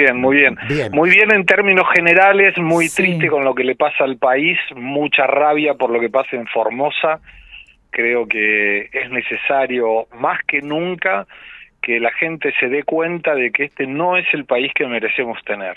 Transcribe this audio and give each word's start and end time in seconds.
Bien, 0.00 0.16
muy 0.16 0.36
bien. 0.36 0.56
Muy 0.92 1.10
bien 1.10 1.32
en 1.34 1.44
términos 1.44 1.84
generales, 1.92 2.56
muy 2.56 2.88
triste 2.88 3.28
con 3.28 3.44
lo 3.44 3.52
que 3.52 3.64
le 3.64 3.74
pasa 3.74 4.04
al 4.04 4.16
país, 4.16 4.56
mucha 4.76 5.26
rabia 5.26 5.74
por 5.74 5.90
lo 5.90 5.98
que 5.98 6.08
pasa 6.08 6.36
en 6.36 6.46
Formosa. 6.46 7.18
Creo 7.90 8.28
que 8.28 8.90
es 8.92 9.10
necesario 9.10 10.06
más 10.16 10.38
que 10.46 10.62
nunca 10.62 11.26
que 11.82 11.98
la 11.98 12.12
gente 12.12 12.54
se 12.60 12.68
dé 12.68 12.84
cuenta 12.84 13.34
de 13.34 13.50
que 13.50 13.64
este 13.64 13.88
no 13.88 14.16
es 14.16 14.26
el 14.34 14.44
país 14.44 14.70
que 14.72 14.86
merecemos 14.86 15.36
tener. 15.44 15.74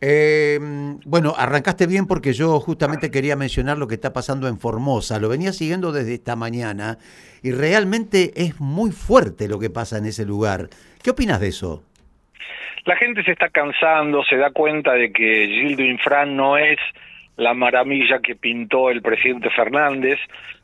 Eh, 0.00 0.58
bueno, 1.04 1.32
arrancaste 1.38 1.86
bien 1.86 2.08
porque 2.08 2.32
yo 2.32 2.58
justamente 2.58 3.12
quería 3.12 3.36
mencionar 3.36 3.78
lo 3.78 3.86
que 3.86 3.94
está 3.94 4.12
pasando 4.12 4.48
en 4.48 4.58
Formosa. 4.58 5.20
Lo 5.20 5.28
venía 5.28 5.52
siguiendo 5.52 5.92
desde 5.92 6.14
esta 6.14 6.34
mañana 6.34 6.98
y 7.44 7.52
realmente 7.52 8.32
es 8.34 8.58
muy 8.58 8.90
fuerte 8.90 9.46
lo 9.46 9.60
que 9.60 9.70
pasa 9.70 9.98
en 9.98 10.06
ese 10.06 10.26
lugar. 10.26 10.68
¿Qué 11.00 11.10
opinas 11.10 11.38
de 11.38 11.46
eso? 11.46 11.84
La 12.86 12.96
gente 12.96 13.24
se 13.24 13.32
está 13.32 13.48
cansando, 13.48 14.22
se 14.24 14.36
da 14.36 14.50
cuenta 14.50 14.92
de 14.94 15.12
que 15.12 15.48
Gildo 15.48 15.82
Infran 15.82 16.36
no 16.36 16.56
es 16.56 16.78
la 17.36 17.54
maravilla 17.54 18.20
que 18.20 18.34
pintó 18.34 18.90
el 18.90 19.02
presidente 19.02 19.50
Fernández. 19.50 20.18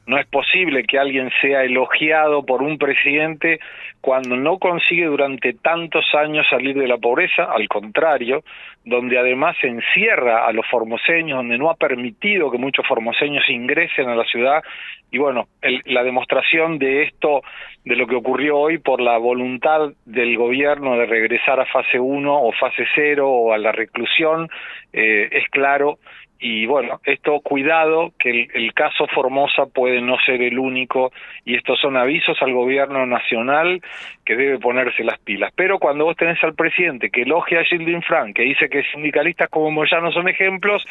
No 0.06 0.18
es 0.18 0.26
posible 0.26 0.82
que 0.84 0.98
alguien 0.98 1.30
sea 1.40 1.62
elogiado 1.62 2.44
por 2.44 2.62
un 2.62 2.76
presidente 2.76 3.60
cuando 4.00 4.36
no 4.36 4.58
consigue 4.58 5.06
durante 5.06 5.52
tantos 5.52 6.04
años 6.14 6.44
salir 6.50 6.76
de 6.76 6.88
la 6.88 6.98
pobreza, 6.98 7.44
al 7.44 7.68
contrario, 7.68 8.42
donde 8.84 9.16
además 9.16 9.56
encierra 9.62 10.44
a 10.44 10.52
los 10.52 10.66
formoseños, 10.66 11.36
donde 11.36 11.56
no 11.56 11.70
ha 11.70 11.76
permitido 11.76 12.50
que 12.50 12.58
muchos 12.58 12.84
formoseños 12.86 13.48
ingresen 13.48 14.08
a 14.08 14.16
la 14.16 14.24
ciudad. 14.24 14.64
Y 15.12 15.18
bueno, 15.18 15.46
la 15.84 16.02
demostración 16.02 16.78
de 16.78 17.04
esto, 17.04 17.42
de 17.84 17.94
lo 17.94 18.08
que 18.08 18.16
ocurrió 18.16 18.58
hoy 18.58 18.78
por 18.78 19.00
la 19.00 19.18
voluntad 19.18 19.92
del 20.04 20.36
gobierno 20.36 20.96
de 20.96 21.06
regresar 21.06 21.60
a 21.60 21.66
fase 21.66 22.00
1 22.00 22.42
o 22.42 22.50
fase 22.52 22.84
0 22.96 23.28
o 23.28 23.52
a 23.52 23.58
la 23.58 23.70
reclusión, 23.70 24.48
eh, 24.92 25.28
es 25.30 25.48
claro 25.50 25.98
y 26.44 26.66
bueno, 26.66 27.00
esto 27.04 27.38
cuidado 27.40 28.12
que 28.18 28.48
el, 28.52 28.74
caso 28.74 29.06
Formosa 29.14 29.66
puede 29.66 30.00
no 30.00 30.16
ser 30.26 30.42
el 30.42 30.58
único 30.58 31.12
y 31.44 31.54
estos 31.54 31.78
son 31.78 31.96
avisos 31.96 32.36
al 32.42 32.52
gobierno 32.52 33.06
nacional 33.06 33.80
que 34.24 34.34
debe 34.34 34.58
ponerse 34.58 35.04
las 35.04 35.20
pilas. 35.20 35.52
Pero 35.54 35.78
cuando 35.78 36.04
vos 36.04 36.16
tenés 36.16 36.42
al 36.42 36.54
presidente 36.54 37.10
que 37.10 37.22
elogia 37.22 37.60
a 37.60 37.64
Gildin 37.64 38.02
Frank, 38.02 38.34
que 38.34 38.42
dice 38.42 38.68
que 38.68 38.82
sindicalistas 38.92 39.48
como 39.50 39.70
Moyano 39.70 40.10
son 40.10 40.28
ejemplos, 40.28 40.84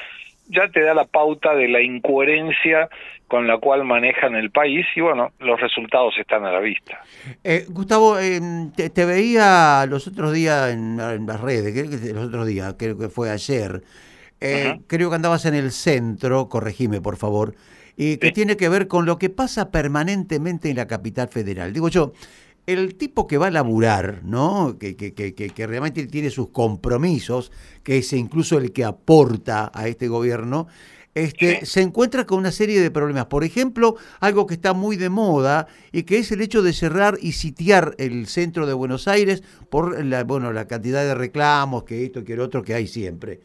ya 0.48 0.70
te 0.70 0.84
da 0.84 0.94
la 0.94 1.04
pauta 1.04 1.54
de 1.54 1.68
la 1.68 1.82
incoherencia 1.82 2.88
con 3.28 3.46
la 3.46 3.58
cual 3.58 3.84
manejan 3.84 4.36
el 4.36 4.52
país 4.52 4.86
y 4.96 5.02
bueno, 5.02 5.34
los 5.40 5.60
resultados 5.60 6.14
están 6.18 6.46
a 6.46 6.54
la 6.54 6.60
vista. 6.62 7.02
Eh, 7.44 7.66
Gustavo, 7.68 8.18
eh, 8.20 8.40
te, 8.74 9.06
veía 9.06 9.86
los 9.86 10.08
otros 10.08 10.32
días 10.32 10.72
en, 10.72 10.98
en 10.98 11.26
las 11.26 11.42
redes, 11.42 12.14
los 12.14 12.28
otros 12.28 12.48
días, 12.48 12.74
creo 12.80 12.98
que 12.98 13.10
fue 13.10 13.30
ayer, 13.30 13.82
eh, 14.42 14.82
creo 14.88 15.10
que 15.10 15.16
andabas 15.16 15.46
en 15.46 15.54
el 15.54 15.72
centro, 15.72 16.50
corregime 16.50 17.00
por 17.00 17.16
favor, 17.16 17.56
y 17.96 18.18
que 18.18 18.32
tiene 18.32 18.58
que 18.58 18.70
ver 18.70 18.88
con 18.88 19.06
lo 19.06 19.18
que 19.20 19.30
pasa 19.30 19.70
permanentemente 19.70 20.70
en 20.70 20.78
la 20.78 20.88
capital 20.88 21.30
federal. 21.30 21.72
Digo 21.72 21.90
yo, 21.90 22.14
el 22.66 22.96
tipo 22.96 23.28
que 23.28 23.38
va 23.38 23.48
a 23.48 23.52
laburar, 23.52 24.22
¿no? 24.24 24.78
Que, 24.80 24.96
que, 24.96 25.14
que, 25.14 25.34
que, 25.34 25.68
realmente 25.68 26.06
tiene 26.08 26.30
sus 26.30 26.50
compromisos, 26.50 27.52
que 27.84 28.00
es 28.00 28.14
incluso 28.14 28.58
el 28.58 28.72
que 28.72 28.84
aporta 28.84 29.72
a 29.74 29.88
este 29.88 30.08
gobierno, 30.08 30.68
este, 31.14 31.66
se 31.66 31.82
encuentra 31.82 32.26
con 32.26 32.40
una 32.40 32.52
serie 32.52 32.80
de 32.80 32.90
problemas. 32.90 33.26
Por 33.26 33.44
ejemplo, 33.44 33.98
algo 34.22 34.48
que 34.48 34.54
está 34.54 34.74
muy 34.74 34.96
de 34.96 35.10
moda 35.10 35.68
y 35.92 36.04
que 36.04 36.20
es 36.20 36.32
el 36.32 36.42
hecho 36.42 36.62
de 36.62 36.74
cerrar 36.74 37.18
y 37.22 37.34
sitiar 37.34 37.96
el 37.98 38.28
centro 38.28 38.66
de 38.66 38.74
Buenos 38.74 39.08
Aires 39.08 39.44
por 39.70 40.04
la, 40.06 40.24
bueno, 40.24 40.54
la 40.54 40.68
cantidad 40.68 41.04
de 41.04 41.16
reclamos, 41.16 41.84
que 41.84 42.06
esto, 42.06 42.24
que 42.24 42.34
el 42.34 42.40
otro 42.40 42.64
que 42.64 42.74
hay 42.74 42.88
siempre. 42.88 43.42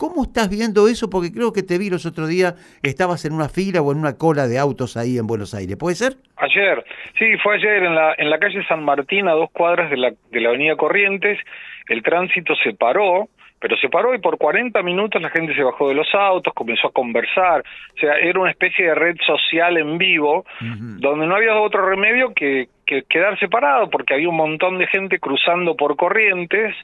¿Cómo 0.00 0.22
estás 0.22 0.48
viendo 0.48 0.88
eso? 0.88 1.10
Porque 1.10 1.30
creo 1.30 1.52
que 1.52 1.62
te 1.62 1.76
vi 1.76 1.90
los 1.90 2.06
otros 2.06 2.26
días, 2.26 2.56
estabas 2.82 3.26
en 3.26 3.34
una 3.34 3.50
fila 3.50 3.82
o 3.82 3.92
en 3.92 3.98
una 3.98 4.16
cola 4.16 4.48
de 4.48 4.58
autos 4.58 4.96
ahí 4.96 5.18
en 5.18 5.26
Buenos 5.26 5.52
Aires, 5.52 5.76
¿puede 5.76 5.94
ser? 5.94 6.14
Ayer, 6.38 6.82
sí, 7.18 7.36
fue 7.42 7.56
ayer 7.56 7.82
en 7.82 7.94
la, 7.94 8.14
en 8.16 8.30
la 8.30 8.38
calle 8.38 8.64
San 8.66 8.82
Martín, 8.82 9.28
a 9.28 9.32
dos 9.32 9.50
cuadras 9.50 9.90
de 9.90 9.98
la, 9.98 10.10
de 10.30 10.40
la 10.40 10.48
avenida 10.48 10.74
Corrientes, 10.76 11.38
el 11.86 12.02
tránsito 12.02 12.54
se 12.64 12.72
paró, 12.72 13.28
pero 13.60 13.76
se 13.76 13.90
paró 13.90 14.14
y 14.14 14.18
por 14.20 14.38
40 14.38 14.82
minutos 14.82 15.20
la 15.20 15.28
gente 15.28 15.54
se 15.54 15.62
bajó 15.62 15.90
de 15.90 15.94
los 15.94 16.08
autos, 16.14 16.54
comenzó 16.54 16.88
a 16.88 16.92
conversar, 16.92 17.60
o 17.94 18.00
sea, 18.00 18.14
era 18.14 18.40
una 18.40 18.52
especie 18.52 18.86
de 18.86 18.94
red 18.94 19.16
social 19.26 19.76
en 19.76 19.98
vivo, 19.98 20.46
donde 20.60 21.26
no 21.26 21.36
había 21.36 21.60
otro 21.60 21.86
remedio 21.86 22.32
que, 22.32 22.68
que 22.86 23.02
quedarse 23.02 23.48
parado, 23.48 23.90
porque 23.90 24.14
había 24.14 24.30
un 24.30 24.36
montón 24.36 24.78
de 24.78 24.86
gente 24.86 25.18
cruzando 25.18 25.76
por 25.76 25.96
corrientes, 25.96 26.74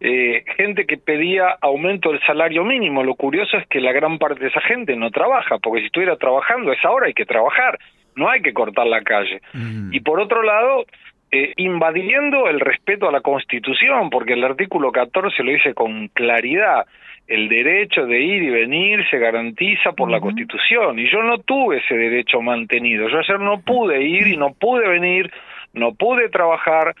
eh, 0.00 0.44
gente 0.56 0.84
que 0.84 0.98
pedía 0.98 1.56
aumento 1.60 2.12
del 2.12 2.20
salario 2.26 2.64
mínimo. 2.64 3.02
Lo 3.02 3.14
curioso 3.14 3.56
es 3.56 3.66
que 3.68 3.80
la 3.80 3.92
gran 3.92 4.18
parte 4.18 4.40
de 4.40 4.48
esa 4.48 4.60
gente 4.60 4.94
no 4.96 5.10
trabaja, 5.10 5.58
porque 5.58 5.80
si 5.80 5.86
estuviera 5.86 6.16
trabajando 6.16 6.70
a 6.70 6.74
esa 6.74 6.90
hora 6.90 7.06
hay 7.06 7.14
que 7.14 7.24
trabajar, 7.24 7.78
no 8.14 8.28
hay 8.28 8.42
que 8.42 8.52
cortar 8.52 8.86
la 8.86 9.02
calle. 9.02 9.40
Mm. 9.52 9.94
Y 9.94 10.00
por 10.00 10.20
otro 10.20 10.42
lado, 10.42 10.84
eh, 11.32 11.52
invadiendo 11.56 12.48
el 12.48 12.60
respeto 12.60 13.08
a 13.08 13.12
la 13.12 13.20
Constitución, 13.20 14.10
porque 14.10 14.34
el 14.34 14.44
artículo 14.44 14.92
14 14.92 15.42
lo 15.42 15.52
dice 15.52 15.74
con 15.74 16.08
claridad, 16.08 16.86
el 17.26 17.48
derecho 17.48 18.06
de 18.06 18.20
ir 18.20 18.42
y 18.44 18.50
venir 18.50 19.04
se 19.10 19.18
garantiza 19.18 19.92
por 19.92 20.10
la 20.10 20.20
Constitución, 20.20 20.98
y 20.98 21.10
yo 21.10 21.22
no 21.22 21.38
tuve 21.38 21.78
ese 21.78 21.96
derecho 21.96 22.40
mantenido, 22.40 23.08
yo 23.08 23.18
ayer 23.18 23.40
no 23.40 23.60
pude 23.60 24.02
ir 24.02 24.28
y 24.28 24.36
no 24.36 24.52
pude 24.52 24.86
venir, 24.88 25.32
no 25.72 25.94
pude 25.94 26.28
trabajar, 26.28 26.94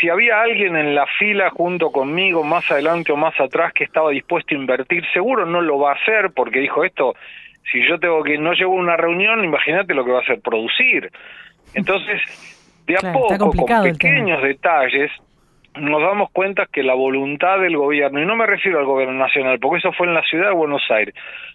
si 0.00 0.08
había 0.08 0.40
alguien 0.40 0.76
en 0.76 0.94
la 0.94 1.06
fila 1.18 1.50
junto 1.50 1.90
conmigo, 1.90 2.44
más 2.44 2.70
adelante 2.70 3.12
o 3.12 3.16
más 3.16 3.38
atrás, 3.40 3.72
que 3.72 3.84
estaba 3.84 4.10
dispuesto 4.10 4.54
a 4.54 4.58
invertir, 4.58 5.02
seguro 5.12 5.46
no 5.46 5.60
lo 5.60 5.78
va 5.78 5.92
a 5.92 5.94
hacer 5.94 6.30
porque 6.34 6.60
dijo 6.60 6.84
esto, 6.84 7.14
si 7.70 7.86
yo 7.86 7.98
tengo 7.98 8.22
que 8.22 8.38
no 8.38 8.52
llego 8.52 8.72
a 8.72 8.80
una 8.80 8.96
reunión, 8.96 9.44
imagínate 9.44 9.94
lo 9.94 10.04
que 10.04 10.12
va 10.12 10.18
a 10.18 10.22
hacer 10.22 10.40
producir. 10.40 11.10
Entonces, 11.74 12.20
de 12.86 12.96
a 12.96 13.12
poco, 13.12 13.50
con 13.50 13.82
pequeños 13.82 14.42
detalles, 14.42 15.10
nos 15.76 16.02
damos 16.02 16.30
cuenta 16.32 16.66
que 16.66 16.82
la 16.82 16.94
voluntad 16.94 17.60
del 17.60 17.76
gobierno, 17.76 18.20
y 18.20 18.26
no 18.26 18.36
me 18.36 18.46
refiero 18.46 18.78
al 18.78 18.86
gobierno 18.86 19.14
nacional, 19.14 19.58
porque 19.60 19.78
eso 19.78 19.92
fue 19.92 20.06
en 20.06 20.14
la 20.14 20.22
ciudad 20.22 20.48
de 20.48 20.54
Buenos 20.54 20.82
Aires, 20.90 21.14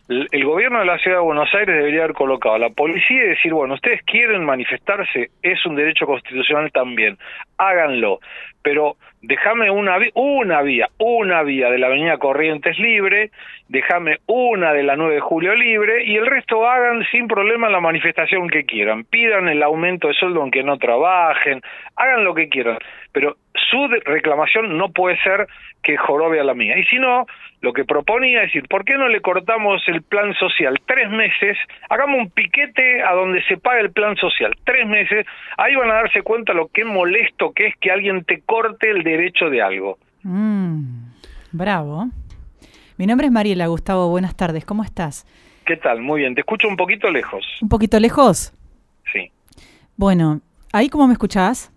el, 0.09 0.45
gobierno 0.45 0.79
de 0.79 0.85
la 0.85 0.97
ciudad 0.97 1.17
de 1.17 1.23
Buenos 1.23 1.53
Aires 1.53 1.77
debería 1.77 2.03
haber 2.03 2.15
colocado 2.15 2.55
a 2.55 2.59
la 2.59 2.69
policía 2.69 3.23
y 3.23 3.29
decir, 3.29 3.53
bueno, 3.53 3.75
ustedes 3.75 4.01
quieren 4.03 4.43
manifestarse, 4.43 5.29
es 5.41 5.65
un 5.65 5.75
derecho 5.75 6.05
constitucional 6.05 6.71
también, 6.71 7.17
háganlo, 7.57 8.19
pero 8.61 8.97
déjame 9.21 9.71
una, 9.71 9.97
una 10.15 10.61
vía, 10.61 10.89
una 10.99 11.43
vía 11.43 11.69
de 11.69 11.77
la 11.77 11.87
avenida 11.87 12.17
Corrientes 12.17 12.77
libre, 12.79 13.31
déjame 13.69 14.17
una 14.27 14.73
de 14.73 14.83
la 14.83 14.97
9 14.97 15.15
de 15.15 15.21
julio 15.21 15.55
libre 15.55 16.03
y 16.03 16.17
el 16.17 16.25
resto 16.25 16.67
hagan 16.67 17.05
sin 17.11 17.27
problema 17.27 17.69
la 17.69 17.79
manifestación 17.79 18.49
que 18.49 18.65
quieran, 18.65 19.05
pidan 19.05 19.47
el 19.47 19.63
aumento 19.63 20.09
de 20.09 20.13
sueldo 20.13 20.41
aunque 20.41 20.63
no 20.63 20.77
trabajen, 20.77 21.61
hagan 21.95 22.25
lo 22.25 22.33
que 22.33 22.49
quieran, 22.49 22.77
pero 23.13 23.37
su 23.69 23.87
reclamación 23.87 24.77
no 24.77 24.89
puede 24.89 25.17
ser 25.23 25.47
que 25.81 25.97
jorobe 25.97 26.39
a 26.39 26.43
la 26.43 26.53
mía. 26.53 26.77
Y 26.77 26.83
si 26.85 26.97
no, 26.97 27.25
lo 27.61 27.73
que 27.73 27.85
proponía 27.85 28.41
es 28.41 28.47
decir, 28.47 28.67
¿por 28.67 28.85
qué 28.85 28.97
no 28.97 29.07
le 29.07 29.21
cortamos 29.21 29.81
el 29.87 30.01
plan 30.01 30.33
social 30.35 30.79
tres 30.85 31.09
meses? 31.09 31.57
Hagamos 31.89 32.19
un 32.19 32.29
piquete 32.29 33.03
a 33.03 33.13
donde 33.13 33.43
se 33.43 33.57
pague 33.57 33.81
el 33.81 33.91
plan 33.91 34.15
social 34.15 34.55
tres 34.63 34.87
meses. 34.87 35.25
Ahí 35.57 35.75
van 35.75 35.89
a 35.89 35.95
darse 35.95 36.21
cuenta 36.21 36.53
lo 36.53 36.67
que 36.67 36.85
molesto 36.85 37.51
que 37.51 37.67
es 37.67 37.75
que 37.77 37.91
alguien 37.91 38.23
te 38.23 38.41
corte 38.41 38.89
el 38.89 39.03
derecho 39.03 39.49
de 39.49 39.61
algo. 39.61 39.97
Mm, 40.23 41.11
bravo. 41.51 42.07
Mi 42.97 43.07
nombre 43.07 43.27
es 43.27 43.33
Mariela 43.33 43.67
Gustavo. 43.67 44.09
Buenas 44.09 44.37
tardes. 44.37 44.65
¿Cómo 44.65 44.83
estás? 44.83 45.25
¿Qué 45.65 45.77
tal? 45.77 46.01
Muy 46.01 46.21
bien. 46.21 46.35
Te 46.35 46.41
escucho 46.41 46.67
un 46.67 46.77
poquito 46.77 47.09
lejos. 47.09 47.45
¿Un 47.61 47.69
poquito 47.69 47.99
lejos? 47.99 48.53
Sí. 49.11 49.31
Bueno, 49.97 50.41
¿ahí 50.71 50.89
cómo 50.89 51.07
me 51.07 51.13
escuchás? 51.13 51.72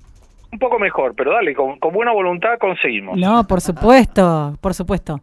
Un 0.57 0.59
poco 0.59 0.79
mejor, 0.79 1.15
pero 1.15 1.33
dale, 1.33 1.55
con, 1.55 1.79
buena 1.93 2.13
voluntad 2.13 2.59
conseguimos. 2.59 3.19
No, 3.19 3.47
por 3.47 3.61
supuesto, 3.61 4.57
por 4.61 4.73
supuesto. 4.73 5.21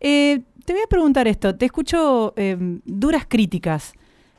Eh, 0.00 0.40
te 0.64 0.72
voy 0.72 0.82
a 0.82 0.88
preguntar 0.88 1.28
esto, 1.28 1.54
te 1.54 1.66
escucho 1.66 2.32
eh, 2.36 2.56
duras 2.84 3.26
críticas 3.28 3.92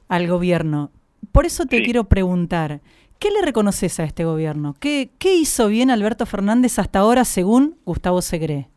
al 0.08 0.28
gobierno, 0.28 0.90
por 1.32 1.46
eso 1.46 1.66
te 1.66 1.84
quiero 1.84 2.06
preguntar, 2.06 2.82
¿qué 3.20 3.30
le 3.30 3.42
reconoces 3.44 4.00
a 4.00 4.04
este 4.04 4.26
gobierno? 4.26 4.76
¿Qué, 4.80 5.12
¿Qué 5.20 5.36
hizo 5.36 5.68
bien 5.68 5.92
Alberto 5.92 6.26
Fernández 6.26 6.80
hasta 6.80 7.00
ahora 7.00 7.24
según 7.24 7.78
Gustavo 7.86 8.22
Segre? 8.22 8.68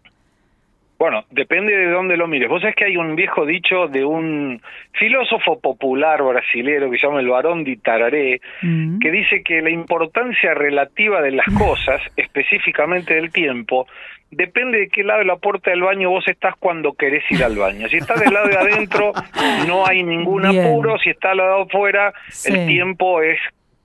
Bueno, 1.04 1.26
depende 1.32 1.76
de 1.76 1.90
dónde 1.90 2.16
lo 2.16 2.26
mires. 2.26 2.48
Vos 2.48 2.62
sabés 2.62 2.76
que 2.76 2.86
hay 2.86 2.96
un 2.96 3.14
viejo 3.14 3.44
dicho 3.44 3.88
de 3.88 4.06
un 4.06 4.62
filósofo 4.92 5.60
popular 5.60 6.22
brasilero 6.22 6.90
que 6.90 6.96
se 6.96 7.06
llama 7.06 7.20
el 7.20 7.28
Barón 7.28 7.62
de 7.62 7.76
Tararé, 7.76 8.40
mm. 8.62 9.00
que 9.00 9.10
dice 9.10 9.42
que 9.42 9.60
la 9.60 9.68
importancia 9.68 10.54
relativa 10.54 11.20
de 11.20 11.32
las 11.32 11.44
cosas, 11.58 12.00
específicamente 12.16 13.16
del 13.16 13.30
tiempo, 13.30 13.86
depende 14.30 14.78
de 14.78 14.88
qué 14.88 15.04
lado 15.04 15.18
de 15.18 15.26
la 15.26 15.36
puerta 15.36 15.72
del 15.72 15.82
baño 15.82 16.08
vos 16.08 16.26
estás 16.26 16.54
cuando 16.58 16.94
querés 16.94 17.22
ir 17.30 17.44
al 17.44 17.58
baño. 17.58 17.86
Si 17.90 17.98
estás 17.98 18.18
del 18.18 18.32
lado 18.32 18.48
de 18.48 18.56
adentro, 18.56 19.12
no 19.68 19.86
hay 19.86 20.02
ningún 20.04 20.46
apuro. 20.46 20.96
Si 21.00 21.10
estás 21.10 21.32
al 21.32 21.36
lado 21.36 21.56
de 21.56 21.62
afuera, 21.64 22.14
el 22.46 22.66
tiempo 22.66 23.20
es 23.20 23.38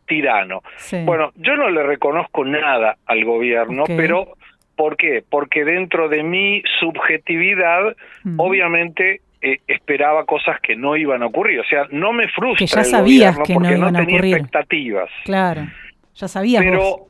tirano. 0.10 0.62
Bueno, 1.04 1.31
yo 1.36 1.57
no 1.57 1.69
le 1.69 1.83
reconozco 1.83 2.45
nada 2.45 2.95
al 3.06 3.25
gobierno, 3.25 3.83
pero 3.86 4.36
¿Por 4.79 4.95
qué? 4.95 5.21
Porque 5.29 5.65
dentro 5.65 6.07
de 6.07 6.23
mi 6.23 6.63
subjetividad, 6.79 7.97
obviamente 8.37 9.19
eh, 9.41 9.59
esperaba 9.67 10.23
cosas 10.23 10.57
que 10.61 10.77
no 10.77 10.95
iban 10.95 11.21
a 11.21 11.25
ocurrir. 11.25 11.59
O 11.59 11.65
sea, 11.65 11.85
no 11.91 12.13
me 12.13 12.29
frustra. 12.29 12.65
Que 12.65 12.65
ya 12.65 12.83
sabías 12.85 13.37
que 13.39 13.55
no 13.55 13.69
iban 13.69 13.97
a 13.97 14.03
ocurrir. 14.03 14.35
expectativas. 14.35 15.09
Claro, 15.25 15.63
ya 16.15 16.29
sabías. 16.29 16.63
Pero, 16.63 17.07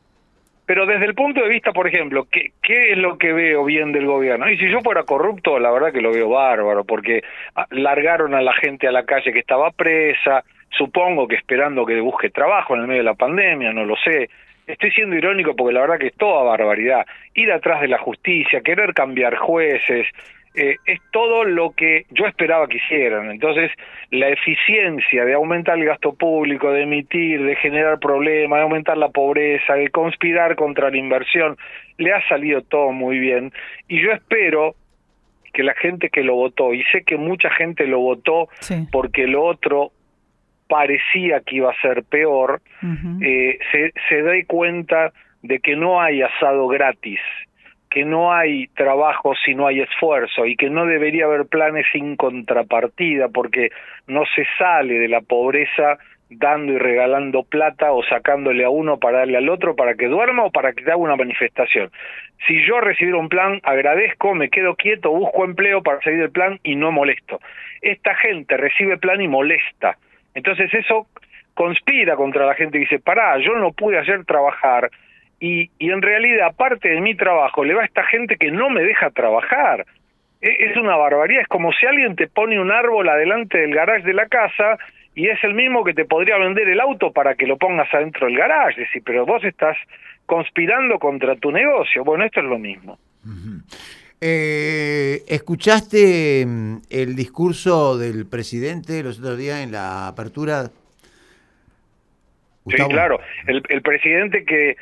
pero 0.66 0.88
desde 0.88 1.06
el 1.06 1.14
punto 1.14 1.44
de 1.44 1.50
vista, 1.50 1.72
por 1.72 1.88
ejemplo, 1.88 2.26
¿qué, 2.32 2.54
¿qué 2.64 2.94
es 2.94 2.98
lo 2.98 3.20
que 3.20 3.34
veo 3.34 3.64
bien 3.66 3.92
del 3.92 4.08
gobierno? 4.08 4.50
Y 4.50 4.58
si 4.58 4.68
yo 4.72 4.82
fuera 4.82 5.04
corrupto, 5.04 5.60
la 5.60 5.70
verdad 5.70 5.94
que 5.94 6.02
lo 6.02 6.12
veo 6.12 6.28
bárbaro, 6.28 6.86
porque 6.86 7.22
ah, 7.56 7.68
largaron 7.70 8.34
a 8.34 8.42
la 8.42 8.54
gente 8.54 8.88
a 8.88 8.92
la 8.92 9.04
calle 9.04 9.32
que 9.32 9.38
estaba 9.38 9.70
presa, 9.70 10.44
supongo 10.76 11.28
que 11.28 11.36
esperando 11.36 11.86
que 11.86 12.02
busque 12.02 12.32
trabajo 12.32 12.74
en 12.74 12.82
el 12.82 12.88
medio 12.88 13.02
de 13.02 13.06
la 13.12 13.14
pandemia, 13.14 13.72
no 13.74 13.86
lo 13.86 13.96
sé. 13.98 14.28
Estoy 14.70 14.92
siendo 14.92 15.16
irónico 15.16 15.56
porque 15.56 15.74
la 15.74 15.82
verdad 15.82 15.98
que 15.98 16.08
es 16.08 16.16
toda 16.16 16.44
barbaridad. 16.44 17.04
Ir 17.34 17.52
atrás 17.52 17.82
de 17.82 17.88
la 17.88 17.98
justicia, 17.98 18.62
querer 18.62 18.94
cambiar 18.94 19.36
jueces, 19.36 20.06
eh, 20.54 20.76
es 20.86 21.00
todo 21.12 21.44
lo 21.44 21.72
que 21.72 22.06
yo 22.12 22.28
esperaba 22.28 22.68
que 22.68 22.78
hicieran. 22.78 23.32
Entonces, 23.32 23.72
la 24.12 24.30
eficiencia 24.30 25.26
de 25.26 25.34
aumentar 25.34 25.80
el 25.80 25.86
gasto 25.86 26.14
público, 26.14 26.72
de 26.72 26.84
emitir, 26.84 27.44
de 27.44 27.56
generar 27.56 27.98
problemas, 27.98 28.60
de 28.60 28.64
aumentar 28.64 28.96
la 28.96 29.10
pobreza, 29.10 29.74
de 29.74 29.90
conspirar 29.90 30.56
contra 30.56 30.92
la 30.92 30.98
inversión, 30.98 31.58
le 31.98 32.14
ha 32.14 32.28
salido 32.30 32.62
todo 32.62 32.92
muy 32.92 33.18
bien. 33.18 33.52
Y 33.88 34.00
yo 34.00 34.12
espero 34.12 34.76
que 35.52 35.64
la 35.64 35.74
gente 35.74 36.10
que 36.10 36.22
lo 36.22 36.36
votó, 36.36 36.76
y 36.76 36.84
sé 36.92 37.02
que 37.04 37.18
mucha 37.18 37.50
gente 37.50 37.88
lo 37.88 38.02
votó 38.02 38.50
porque 38.92 39.26
lo 39.26 39.44
otro 39.44 39.94
parecía 40.70 41.42
que 41.42 41.58
iba 41.58 41.72
a 41.72 41.82
ser 41.82 42.04
peor, 42.04 42.62
eh, 43.22 43.58
se, 43.72 43.92
se 44.08 44.22
dé 44.22 44.46
cuenta 44.46 45.12
de 45.42 45.60
que 45.60 45.76
no 45.76 46.00
hay 46.00 46.22
asado 46.22 46.68
gratis 46.68 47.20
que 47.90 48.06
no 48.06 48.32
hay 48.32 48.68
trabajo 48.68 49.34
si 49.44 49.56
no 49.56 49.66
hay 49.66 49.82
esfuerzo 49.82 50.46
y 50.46 50.56
que 50.56 50.70
no 50.70 50.86
debería 50.86 51.26
haber 51.26 51.48
planes 51.48 51.88
sin 51.92 52.16
contrapartida 52.16 53.30
porque 53.30 53.72
no 54.06 54.24
se 54.36 54.46
sale 54.60 55.00
de 55.00 55.08
la 55.08 55.22
pobreza 55.22 55.98
dando 56.30 56.74
y 56.74 56.78
regalando 56.78 57.44
plata 57.44 57.92
o 57.92 58.04
sacándole 58.04 58.64
a 58.64 58.70
uno 58.70 58.98
para 58.98 59.20
darle 59.20 59.38
al 59.38 59.50
otro 59.50 59.76
para 59.76 59.96
que 59.96 60.08
duerma 60.08 60.44
o 60.44 60.52
para 60.52 60.74
que 60.74 60.84
te 60.84 60.92
haga 60.92 60.98
una 60.98 61.16
manifestación. 61.16 61.90
Si 62.48 62.64
yo 62.66 62.80
recibiera 62.80 63.18
un 63.18 63.30
plan, 63.30 63.60
agradezco, 63.64 64.36
me 64.36 64.50
quedo 64.50 64.76
quieto, 64.76 65.10
busco 65.10 65.44
empleo 65.44 65.82
para 65.82 66.02
seguir 66.02 66.22
el 66.22 66.32
plan 66.32 66.60
y 66.64 66.76
no 66.76 66.92
molesto. 66.92 67.40
Esta 67.82 68.14
gente 68.16 68.56
recibe 68.58 68.98
plan 68.98 69.22
y 69.22 69.28
molesta. 69.28 69.98
Entonces 70.40 70.74
eso 70.74 71.08
conspira 71.54 72.16
contra 72.16 72.46
la 72.46 72.56
gente 72.56 72.78
y 72.78 72.82
dice, 72.82 73.00
pará, 73.00 73.38
yo 73.40 73.56
no 73.56 73.72
pude 73.72 74.00
ayer 74.00 74.24
trabajar, 74.26 74.90
y, 75.40 75.72
y 75.80 75.92
en 75.92 76.02
realidad, 76.02 76.48
aparte 76.48 76.90
de 76.90 77.02
mi 77.02 77.16
trabajo, 77.16 77.64
le 77.64 77.74
va 77.74 77.84
a 77.84 77.86
esta 77.86 78.04
gente 78.04 78.36
que 78.38 78.52
no 78.52 78.70
me 78.70 78.84
deja 78.84 79.10
trabajar. 79.10 79.86
E, 80.42 80.66
es 80.66 80.78
una 80.78 80.96
barbaridad, 80.98 81.42
es 81.42 81.48
como 81.48 81.72
si 81.72 81.86
alguien 81.86 82.16
te 82.16 82.28
pone 82.28 82.60
un 82.60 82.72
árbol 82.72 83.08
adelante 83.08 83.58
del 83.58 83.74
garage 83.74 84.06
de 84.06 84.14
la 84.14 84.28
casa 84.28 84.78
y 85.16 85.28
es 85.28 85.42
el 85.44 85.54
mismo 85.54 85.84
que 85.84 85.94
te 85.94 86.06
podría 86.06 86.38
vender 86.38 86.68
el 86.68 86.80
auto 86.80 87.12
para 87.12 87.36
que 87.36 87.48
lo 87.48 87.58
pongas 87.58 87.94
adentro 87.94 88.28
del 88.28 88.38
garage. 88.38 88.82
Es 88.82 88.88
decir, 88.88 89.02
pero 89.06 89.26
vos 89.26 89.44
estás 89.44 89.78
conspirando 90.26 91.00
contra 91.00 91.36
tu 91.36 91.52
negocio. 91.52 92.04
Bueno, 92.04 92.26
esto 92.26 92.42
es 92.42 92.46
lo 92.46 92.60
mismo. 92.60 92.98
Eh, 94.22 95.24
¿Escuchaste 95.28 96.46
mm, 96.46 96.78
el 96.90 97.16
discurso 97.16 97.98
del 97.98 98.26
presidente 98.26 99.02
los 99.04 99.20
otros 99.20 99.38
días 99.38 99.62
en 99.62 99.72
la 99.72 100.08
apertura? 100.08 100.70
Sí, 102.68 102.76
claro. 102.90 103.20
El, 103.48 103.64
el 103.70 103.82
presidente 103.82 104.44
que 104.46 104.76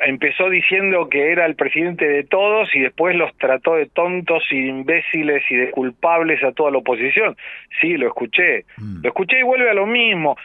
empezó 0.00 0.48
diciendo 0.48 1.08
que 1.08 1.32
era 1.32 1.44
el 1.44 1.54
presidente 1.54 2.08
de 2.08 2.24
todos 2.24 2.74
y 2.74 2.80
después 2.80 3.14
los 3.14 3.36
trató 3.36 3.74
de 3.74 3.86
tontos 3.86 4.42
y 4.50 4.68
imbéciles 4.68 5.42
y 5.50 5.56
de 5.56 5.70
culpables 5.70 6.42
a 6.42 6.52
toda 6.52 6.70
la 6.70 6.78
oposición. 6.78 7.36
Sí, 7.80 7.96
lo 7.96 8.06
escuché. 8.06 8.64
Mm. 8.78 9.02
Lo 9.02 9.08
escuché 9.08 9.40
y 9.40 9.42
vuelve 9.42 9.70
a 9.70 9.74
lo 9.74 9.86
mismo. 9.86 10.36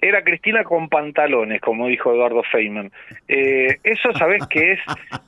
Era 0.00 0.22
Cristina 0.22 0.64
con 0.64 0.88
pantalones, 0.88 1.60
como 1.60 1.88
dijo 1.88 2.12
Eduardo 2.12 2.42
Feynman. 2.44 2.90
Eh, 3.28 3.78
eso, 3.84 4.12
¿sabes 4.14 4.46
qué 4.48 4.72
es? 4.72 4.80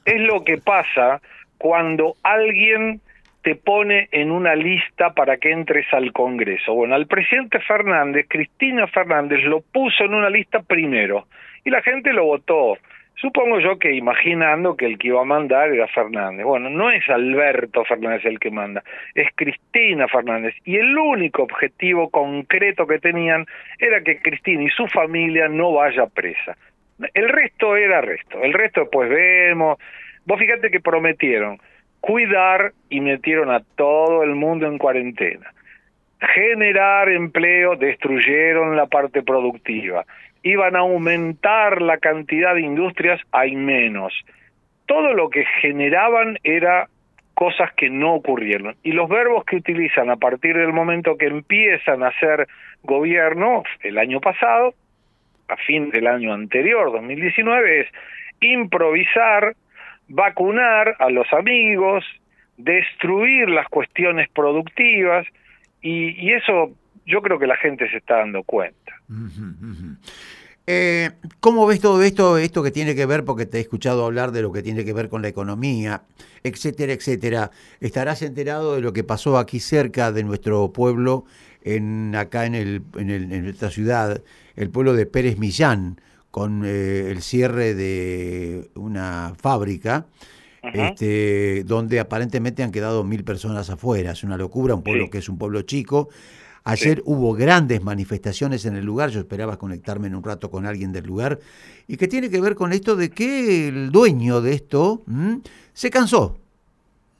Es 0.06 0.20
lo 0.20 0.42
que 0.42 0.56
pasa 0.56 1.20
cuando 1.60 2.14
alguien 2.22 3.02
te 3.42 3.54
pone 3.54 4.08
en 4.12 4.30
una 4.30 4.54
lista 4.54 5.12
para 5.12 5.36
que 5.36 5.50
entres 5.50 5.86
al 5.92 6.10
Congreso. 6.12 6.72
Bueno, 6.72 6.94
al 6.94 7.06
presidente 7.06 7.60
Fernández, 7.60 8.26
Cristina 8.28 8.86
Fernández 8.86 9.44
lo 9.44 9.60
puso 9.60 10.04
en 10.04 10.14
una 10.14 10.30
lista 10.30 10.60
primero 10.60 11.26
y 11.62 11.70
la 11.70 11.82
gente 11.82 12.14
lo 12.14 12.24
votó. 12.24 12.78
Supongo 13.16 13.60
yo 13.60 13.78
que 13.78 13.92
imaginando 13.92 14.74
que 14.74 14.86
el 14.86 14.96
que 14.96 15.08
iba 15.08 15.20
a 15.20 15.26
mandar 15.26 15.70
era 15.70 15.86
Fernández. 15.88 16.46
Bueno, 16.46 16.70
no 16.70 16.90
es 16.90 17.06
Alberto 17.10 17.84
Fernández 17.84 18.24
el 18.24 18.40
que 18.40 18.50
manda, 18.50 18.82
es 19.14 19.28
Cristina 19.34 20.08
Fernández. 20.08 20.54
Y 20.64 20.76
el 20.76 20.96
único 20.96 21.42
objetivo 21.42 22.08
concreto 22.08 22.86
que 22.86 22.98
tenían 22.98 23.44
era 23.78 24.00
que 24.02 24.18
Cristina 24.20 24.62
y 24.62 24.70
su 24.70 24.86
familia 24.86 25.48
no 25.48 25.72
vaya 25.74 26.06
presa. 26.06 26.56
El 27.12 27.28
resto 27.28 27.76
era 27.76 28.00
resto. 28.00 28.42
El 28.42 28.54
resto 28.54 28.88
pues 28.90 29.10
vemos. 29.10 29.78
Vos 30.30 30.38
fíjate 30.38 30.70
que 30.70 30.78
prometieron 30.78 31.58
cuidar 31.98 32.72
y 32.88 33.00
metieron 33.00 33.50
a 33.50 33.64
todo 33.74 34.22
el 34.22 34.36
mundo 34.36 34.66
en 34.68 34.78
cuarentena. 34.78 35.52
Generar 36.20 37.08
empleo, 37.08 37.74
destruyeron 37.74 38.76
la 38.76 38.86
parte 38.86 39.24
productiva 39.24 40.04
iban 40.42 40.76
a 40.76 40.80
aumentar 40.80 41.82
la 41.82 41.98
cantidad 41.98 42.54
de 42.54 42.62
industrias, 42.62 43.20
hay 43.32 43.54
menos. 43.56 44.12
Todo 44.86 45.12
lo 45.12 45.30
que 45.30 45.44
generaban 45.60 46.38
era 46.42 46.88
cosas 47.34 47.72
que 47.74 47.90
no 47.90 48.14
ocurrieron. 48.14 48.76
Y 48.82 48.92
los 48.92 49.08
verbos 49.08 49.44
que 49.44 49.56
utilizan 49.56 50.10
a 50.10 50.16
partir 50.16 50.56
del 50.56 50.72
momento 50.72 51.16
que 51.16 51.26
empiezan 51.26 52.02
a 52.02 52.12
ser 52.18 52.48
gobierno, 52.82 53.62
el 53.82 53.98
año 53.98 54.20
pasado, 54.20 54.74
a 55.48 55.56
fin 55.56 55.90
del 55.90 56.06
año 56.06 56.32
anterior, 56.32 56.92
2019, 56.92 57.80
es 57.80 57.86
improvisar, 58.40 59.54
vacunar 60.10 60.96
a 60.98 61.08
los 61.08 61.32
amigos, 61.32 62.04
destruir 62.56 63.48
las 63.48 63.66
cuestiones 63.68 64.28
productivas, 64.28 65.26
y, 65.80 66.30
eso 66.32 66.72
yo 67.06 67.22
creo 67.22 67.38
que 67.38 67.46
la 67.46 67.56
gente 67.56 67.88
se 67.90 67.96
está 67.96 68.18
dando 68.18 68.42
cuenta. 68.42 68.92
Eh, 70.66 71.10
¿Cómo 71.40 71.66
ves 71.66 71.80
todo 71.80 72.02
esto, 72.02 72.36
esto 72.36 72.62
que 72.62 72.70
tiene 72.70 72.94
que 72.94 73.06
ver, 73.06 73.24
porque 73.24 73.46
te 73.46 73.58
he 73.58 73.60
escuchado 73.60 74.04
hablar 74.04 74.30
de 74.30 74.42
lo 74.42 74.52
que 74.52 74.62
tiene 74.62 74.84
que 74.84 74.92
ver 74.92 75.08
con 75.08 75.22
la 75.22 75.28
economía, 75.28 76.02
etcétera, 76.44 76.92
etcétera? 76.92 77.50
¿Estarás 77.80 78.22
enterado 78.22 78.74
de 78.74 78.82
lo 78.82 78.92
que 78.92 79.04
pasó 79.04 79.38
aquí 79.38 79.58
cerca 79.58 80.12
de 80.12 80.22
nuestro 80.22 80.72
pueblo, 80.72 81.24
en, 81.62 82.14
acá 82.14 82.46
en, 82.46 82.54
el, 82.54 82.82
en, 82.96 83.42
nuestra 83.42 83.70
ciudad, 83.70 84.22
el 84.56 84.70
pueblo 84.70 84.94
de 84.94 85.06
Pérez 85.06 85.38
Millán, 85.38 86.00
con 86.30 86.62
eh, 86.64 87.10
el 87.10 87.22
cierre 87.22 87.74
de 87.74 88.70
una 88.74 89.34
fábrica? 89.40 90.06
Este, 90.62 91.64
donde 91.64 92.00
aparentemente 92.00 92.62
han 92.62 92.70
quedado 92.70 93.02
mil 93.02 93.24
personas 93.24 93.70
afuera. 93.70 94.12
Es 94.12 94.24
una 94.24 94.36
locura, 94.36 94.74
un 94.74 94.82
pueblo 94.82 95.08
que 95.08 95.18
es 95.18 95.28
un 95.30 95.38
pueblo 95.38 95.62
chico, 95.62 96.10
Ayer 96.64 97.02
hubo 97.06 97.32
grandes 97.32 97.82
manifestaciones 97.82 98.66
en 98.66 98.76
el 98.76 98.84
lugar, 98.84 99.10
yo 99.10 99.20
esperaba 99.20 99.56
conectarme 99.56 100.08
en 100.08 100.14
un 100.14 100.22
rato 100.22 100.50
con 100.50 100.66
alguien 100.66 100.92
del 100.92 101.06
lugar, 101.06 101.40
y 101.88 101.96
que 101.96 102.06
tiene 102.06 102.28
que 102.28 102.40
ver 102.40 102.54
con 102.54 102.72
esto 102.72 102.96
de 102.96 103.10
que 103.10 103.68
el 103.68 103.90
dueño 103.90 104.40
de 104.42 104.54
esto 104.54 105.02
se 105.72 105.90
cansó, 105.90 106.36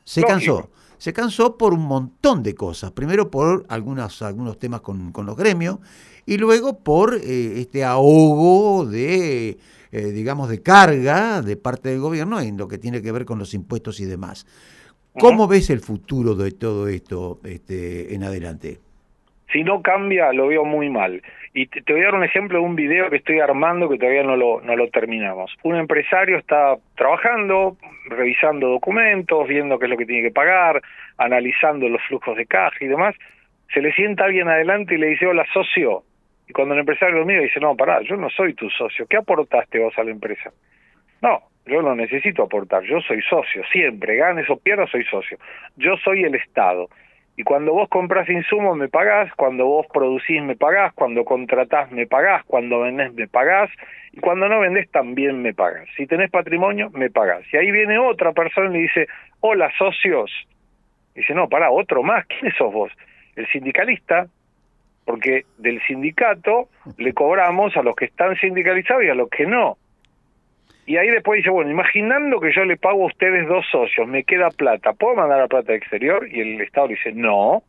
se 0.05 0.23
cansó. 0.23 0.69
Se 1.01 1.15
cansó 1.15 1.57
por 1.57 1.73
un 1.73 1.81
montón 1.81 2.43
de 2.43 2.55
cosas. 2.55 2.93
Primero 2.93 3.31
por 3.31 3.65
algunos, 3.71 4.21
algunos 4.21 4.59
temas 4.59 4.83
con, 4.83 5.15
los 5.15 5.35
gremios 5.35 5.79
y 6.27 6.37
luego 6.37 6.81
por 6.81 7.15
eh, 7.15 7.59
este 7.59 7.85
ahogo 7.85 8.85
de, 8.85 9.57
eh, 9.93 10.03
digamos, 10.11 10.51
de 10.51 10.61
carga 10.61 11.41
de 11.41 11.57
parte 11.57 11.89
del 11.89 12.01
gobierno 12.01 12.39
en 12.39 12.59
lo 12.59 12.69
que 12.69 12.77
tiene 12.77 13.01
que 13.01 13.13
ver 13.13 13.25
con 13.25 13.39
los 13.39 13.55
impuestos 13.55 13.99
y 14.01 14.05
demás. 14.05 14.45
¿Cómo 15.19 15.49
ves 15.49 15.71
el 15.71 15.81
futuro 15.81 16.35
de 16.35 16.51
todo 16.51 16.87
esto 16.87 17.41
este, 17.45 18.15
en 18.15 18.23
adelante? 18.23 18.79
Si 19.53 19.65
no 19.65 19.83
cambia, 19.83 20.33
lo 20.33 20.49
veo 20.49 20.65
muy 20.65 20.91
mal. 20.91 21.23
Y 21.53 21.67
te, 21.67 21.93
voy 21.93 22.03
a 22.03 22.07
dar 22.07 22.15
un 22.15 22.25
ejemplo 22.25 22.59
de 22.59 22.65
un 22.65 22.77
video 22.77 23.11
que 23.11 23.17
estoy 23.17 23.41
armando 23.41 23.89
que 23.89 23.99
todavía 23.99 24.23
no 24.23 24.37
lo, 24.37 24.61
no 24.61 24.77
lo 24.77 24.89
terminamos. 24.89 25.53
Un 25.65 25.77
empresario 25.77 26.39
está 26.39 26.77
trabajando, 26.97 27.77
revisando 28.07 28.69
documentos, 28.69 29.49
viendo 29.49 29.79
qué 29.79 29.87
es 29.87 29.91
lo 29.91 29.97
que 29.97 30.07
tiene 30.07 30.29
que 30.29 30.33
pagar, 30.33 30.81
analizando 31.19 31.89
los 31.89 32.01
flujos 32.03 32.37
de 32.37 32.47
caja 32.47 32.77
y 32.81 32.87
demás. 32.87 33.17
Se 33.75 33.81
le 33.81 33.93
sienta 33.93 34.25
alguien 34.25 34.49
adelante 34.49 34.95
y 34.95 34.99
le 34.99 35.09
dice, 35.09 35.27
hola, 35.27 35.45
socio. 35.53 36.05
Y 36.49 36.53
cuando 36.53 36.75
el 36.75 36.81
empresario 36.81 37.19
lo 37.19 37.25
mira, 37.25 37.43
dice, 37.43 37.61
no, 37.61 37.77
pará, 37.77 38.01
yo 38.03 38.17
no 38.17 38.31
soy 38.31 38.55
tu 38.55 38.71
socio. 38.71 39.07
¿Qué 39.07 39.17
aportaste 39.17 39.81
vos 39.81 39.97
a 39.99 40.05
la 40.05 40.11
empresa? 40.11 40.51
No, 41.23 41.41
yo 41.67 41.83
no 41.83 41.95
necesito 41.95 42.45
aportar, 42.45 42.83
yo 42.85 43.01
soy 43.01 43.23
socio, 43.23 43.63
siempre, 43.73 44.17
ganes 44.17 44.49
o 44.51 44.57
pierdas, 44.57 44.91
soy 44.91 45.05
socio. 45.05 45.39
Yo 45.77 45.97
soy 45.99 46.25
el 46.25 46.35
Estado 46.35 46.89
Y 47.37 47.43
cuando 47.43 47.73
vos 47.73 47.89
compras 47.89 48.29
insumos 48.29 48.77
me 48.77 48.89
pagás, 48.89 49.33
cuando 49.35 49.67
vos 49.67 49.87
producís 49.93 50.43
me 50.43 50.57
pagás, 50.57 50.93
cuando 50.95 51.25
contratás 51.25 51.91
me 51.91 52.07
pagás, 52.07 52.45
cuando 52.45 52.81
vendés 52.81 53.15
me 53.15 53.29
pagás, 53.29 53.71
y 54.13 54.21
cuando 54.21 54.49
no 54.49 54.61
vendés 54.61 54.91
también 54.91 55.41
me 55.43 55.55
pagás. 55.55 55.89
Si 55.97 56.07
tenés 56.07 56.31
patrimonio, 56.31 56.91
me 56.91 57.11
pagás. 57.11 57.45
Y 57.53 57.57
ahí 57.57 57.71
viene 57.71 57.99
otra 57.99 58.33
persona 58.33 58.77
y 58.77 58.83
dice, 58.83 59.07
hola 59.41 59.71
socios. 59.79 60.31
dice, 61.15 61.35
no, 61.35 61.49
para 61.49 61.71
otro 61.71 62.03
más, 62.03 62.27
¿quién 62.27 62.53
sos 62.53 62.73
vos? 62.73 62.93
El 63.37 63.47
sindicalista, 63.49 64.27
porque 65.05 65.45
del 65.59 65.81
sindicato 65.87 66.69
le 66.99 67.13
cobramos 67.13 67.77
a 67.77 67.83
los 67.83 67.95
que 67.95 68.07
están 68.07 68.37
sindicalizados 68.37 69.05
y 69.05 69.09
a 69.09 69.15
los 69.15 69.29
que 69.31 69.47
no. 69.47 69.79
Y 70.91 70.97
ahí 70.97 71.09
después 71.09 71.37
dice, 71.37 71.51
bueno, 71.51 71.71
imaginando 71.71 72.41
que 72.41 72.53
yo 72.53 72.65
le 72.65 72.77
pago 72.77 73.05
a 73.05 73.07
ustedes 73.07 73.47
dos 73.47 73.65
socios, 73.71 74.09
me 74.09 74.25
queda 74.25 74.49
plata, 74.51 74.93
¿puedo 74.93 75.15
mandar 75.15 75.39
la 75.39 75.47
plata 75.47 75.73
exterior? 75.73 76.27
Y 76.29 76.41
el 76.41 76.61
Estado 76.63 76.89
dice, 76.89 77.13
no. 77.13 77.63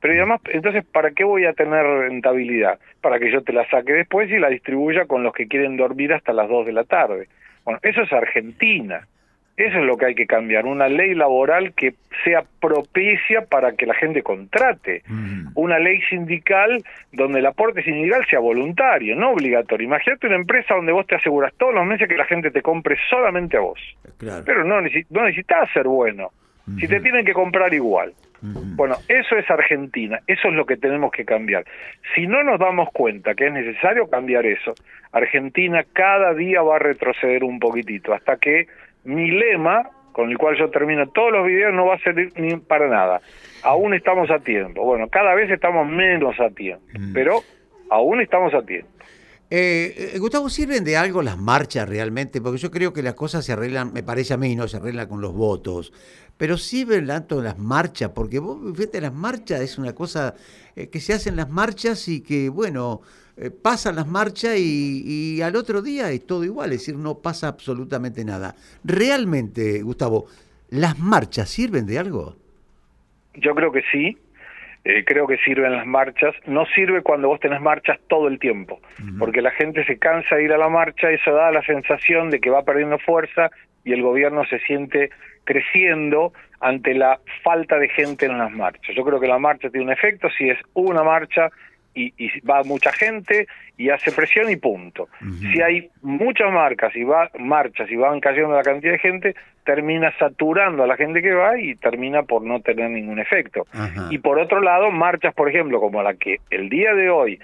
Pero 0.00 0.14
además, 0.14 0.40
entonces, 0.46 0.82
¿para 0.86 1.10
qué 1.10 1.24
voy 1.24 1.44
a 1.44 1.52
tener 1.52 1.84
rentabilidad? 1.84 2.78
Para 3.02 3.18
que 3.18 3.30
yo 3.30 3.42
te 3.42 3.52
la 3.52 3.68
saque 3.68 3.92
después 3.92 4.30
y 4.30 4.38
la 4.38 4.48
distribuya 4.48 5.04
con 5.04 5.24
los 5.24 5.34
que 5.34 5.46
quieren 5.46 5.76
dormir 5.76 6.14
hasta 6.14 6.32
las 6.32 6.48
dos 6.48 6.64
de 6.64 6.72
la 6.72 6.84
tarde. 6.84 7.28
Bueno, 7.66 7.80
eso 7.82 8.00
es 8.00 8.10
Argentina. 8.10 9.06
Eso 9.56 9.78
es 9.78 9.84
lo 9.84 9.96
que 9.96 10.06
hay 10.06 10.14
que 10.14 10.26
cambiar, 10.26 10.66
una 10.66 10.86
ley 10.86 11.14
laboral 11.14 11.72
que 11.72 11.94
sea 12.24 12.44
propicia 12.60 13.46
para 13.46 13.72
que 13.72 13.86
la 13.86 13.94
gente 13.94 14.22
contrate, 14.22 15.02
una 15.54 15.78
ley 15.78 16.00
sindical 16.10 16.84
donde 17.12 17.38
el 17.38 17.46
aporte 17.46 17.82
sindical 17.82 18.26
sea 18.28 18.38
voluntario, 18.38 19.16
no 19.16 19.30
obligatorio. 19.30 19.86
Imagínate 19.86 20.26
una 20.26 20.36
empresa 20.36 20.74
donde 20.74 20.92
vos 20.92 21.06
te 21.06 21.14
aseguras 21.14 21.54
todos 21.54 21.72
los 21.72 21.86
meses 21.86 22.06
que 22.06 22.18
la 22.18 22.26
gente 22.26 22.50
te 22.50 22.60
compre 22.60 22.98
solamente 23.08 23.56
a 23.56 23.60
vos, 23.60 23.80
pero 24.18 24.62
no, 24.62 24.82
no 24.82 25.22
necesitas 25.24 25.70
ser 25.72 25.88
bueno, 25.88 26.32
si 26.78 26.86
te 26.86 27.00
tienen 27.00 27.24
que 27.24 27.32
comprar 27.32 27.72
igual. 27.72 28.12
Bueno, 28.54 28.96
eso 29.08 29.36
es 29.36 29.50
Argentina, 29.50 30.20
eso 30.26 30.48
es 30.48 30.54
lo 30.54 30.66
que 30.66 30.76
tenemos 30.76 31.10
que 31.10 31.24
cambiar. 31.24 31.64
Si 32.14 32.26
no 32.26 32.42
nos 32.42 32.58
damos 32.58 32.88
cuenta 32.92 33.34
que 33.34 33.46
es 33.46 33.52
necesario 33.52 34.08
cambiar 34.08 34.46
eso, 34.46 34.74
Argentina 35.12 35.84
cada 35.92 36.34
día 36.34 36.62
va 36.62 36.76
a 36.76 36.78
retroceder 36.78 37.44
un 37.44 37.58
poquitito 37.58 38.12
hasta 38.12 38.36
que 38.36 38.66
mi 39.04 39.30
lema, 39.30 39.90
con 40.12 40.30
el 40.30 40.38
cual 40.38 40.56
yo 40.56 40.70
termino 40.70 41.08
todos 41.08 41.32
los 41.32 41.46
videos, 41.46 41.74
no 41.74 41.86
va 41.86 41.94
a 41.94 41.98
servir 41.98 42.32
ni 42.36 42.56
para 42.56 42.88
nada. 42.88 43.20
Aún 43.62 43.94
estamos 43.94 44.30
a 44.30 44.38
tiempo. 44.38 44.84
Bueno, 44.84 45.08
cada 45.08 45.34
vez 45.34 45.50
estamos 45.50 45.88
menos 45.88 46.38
a 46.40 46.50
tiempo, 46.50 46.84
mm. 46.98 47.12
pero 47.12 47.40
aún 47.90 48.20
estamos 48.20 48.54
a 48.54 48.62
tiempo. 48.62 48.88
Eh, 49.48 50.12
eh, 50.14 50.18
Gustavo, 50.18 50.48
¿sirven 50.48 50.82
de 50.82 50.96
algo 50.96 51.22
las 51.22 51.38
marchas 51.38 51.88
realmente? 51.88 52.40
Porque 52.40 52.58
yo 52.58 52.70
creo 52.70 52.92
que 52.92 53.02
las 53.02 53.14
cosas 53.14 53.44
se 53.44 53.52
arreglan, 53.52 53.92
me 53.92 54.02
parece 54.02 54.34
a 54.34 54.36
mí, 54.36 54.56
no 54.56 54.66
se 54.66 54.78
arreglan 54.78 55.08
con 55.08 55.20
los 55.20 55.32
votos. 55.32 55.92
Pero 56.36 56.58
sirven 56.58 57.06
tanto 57.06 57.40
las 57.40 57.58
marchas, 57.58 58.10
porque 58.10 58.40
vos, 58.40 58.58
fíjate, 58.76 59.00
las 59.00 59.14
marchas 59.14 59.60
es 59.60 59.78
una 59.78 59.94
cosa 59.94 60.34
eh, 60.74 60.88
que 60.88 61.00
se 61.00 61.14
hacen 61.14 61.36
las 61.36 61.48
marchas 61.48 62.08
y 62.08 62.20
que, 62.20 62.48
bueno, 62.48 63.00
eh, 63.38 63.50
pasan 63.50 63.96
las 63.96 64.06
marchas 64.06 64.58
y, 64.58 65.40
al 65.42 65.56
otro 65.56 65.82
día 65.82 66.10
es 66.10 66.26
todo 66.26 66.42
igual, 66.44 66.72
es 66.72 66.80
decir, 66.80 66.96
no 66.96 67.18
pasa 67.18 67.48
absolutamente 67.48 68.24
nada. 68.24 68.56
Realmente, 68.82 69.82
Gustavo, 69.82 70.26
¿las 70.70 70.98
marchas 70.98 71.48
sirven 71.48 71.86
de 71.86 71.98
algo? 71.98 72.36
Yo 73.34 73.54
creo 73.54 73.70
que 73.70 73.82
sí, 73.92 74.16
eh, 74.88 75.04
creo 75.04 75.26
que 75.26 75.36
sirven 75.38 75.72
las 75.72 75.84
marchas. 75.84 76.32
No 76.46 76.64
sirve 76.66 77.02
cuando 77.02 77.26
vos 77.26 77.40
tenés 77.40 77.60
marchas 77.60 77.98
todo 78.06 78.28
el 78.28 78.38
tiempo, 78.38 78.80
porque 79.18 79.42
la 79.42 79.50
gente 79.50 79.84
se 79.84 79.98
cansa 79.98 80.36
de 80.36 80.44
ir 80.44 80.52
a 80.52 80.58
la 80.58 80.68
marcha, 80.68 81.10
y 81.10 81.16
eso 81.16 81.32
da 81.32 81.50
la 81.50 81.62
sensación 81.62 82.30
de 82.30 82.38
que 82.38 82.50
va 82.50 82.62
perdiendo 82.62 82.96
fuerza 83.00 83.50
y 83.84 83.92
el 83.92 84.02
gobierno 84.02 84.44
se 84.46 84.60
siente 84.60 85.10
creciendo 85.42 86.32
ante 86.60 86.94
la 86.94 87.18
falta 87.42 87.80
de 87.80 87.88
gente 87.88 88.26
en 88.26 88.38
las 88.38 88.52
marchas. 88.52 88.94
Yo 88.94 89.04
creo 89.04 89.18
que 89.18 89.26
la 89.26 89.40
marcha 89.40 89.70
tiene 89.70 89.86
un 89.86 89.92
efecto 89.92 90.28
si 90.30 90.50
es 90.50 90.58
una 90.74 91.02
marcha 91.02 91.50
y, 91.92 92.12
va 92.48 92.62
mucha 92.62 92.92
gente 92.92 93.48
y 93.76 93.90
hace 93.90 94.12
presión 94.12 94.48
y 94.50 94.56
punto. 94.56 95.08
Si 95.40 95.60
hay 95.62 95.90
muchas 96.02 96.52
marcas 96.52 96.94
y 96.94 97.02
va, 97.02 97.28
marchas 97.40 97.90
y 97.90 97.96
van 97.96 98.20
cayendo 98.20 98.54
la 98.54 98.62
cantidad 98.62 98.92
de 98.92 98.98
gente, 98.98 99.34
termina 99.66 100.10
saturando 100.18 100.84
a 100.84 100.86
la 100.86 100.96
gente 100.96 101.20
que 101.20 101.34
va 101.34 101.60
y 101.60 101.74
termina 101.74 102.22
por 102.22 102.42
no 102.42 102.60
tener 102.60 102.90
ningún 102.90 103.18
efecto. 103.18 103.66
Y 104.10 104.18
por 104.18 104.38
otro 104.38 104.62
lado, 104.62 104.90
marchas, 104.90 105.34
por 105.34 105.50
ejemplo, 105.50 105.80
como 105.80 106.02
la 106.02 106.14
que 106.14 106.38
el 106.50 106.70
día 106.70 106.94
de 106.94 107.10
hoy 107.10 107.38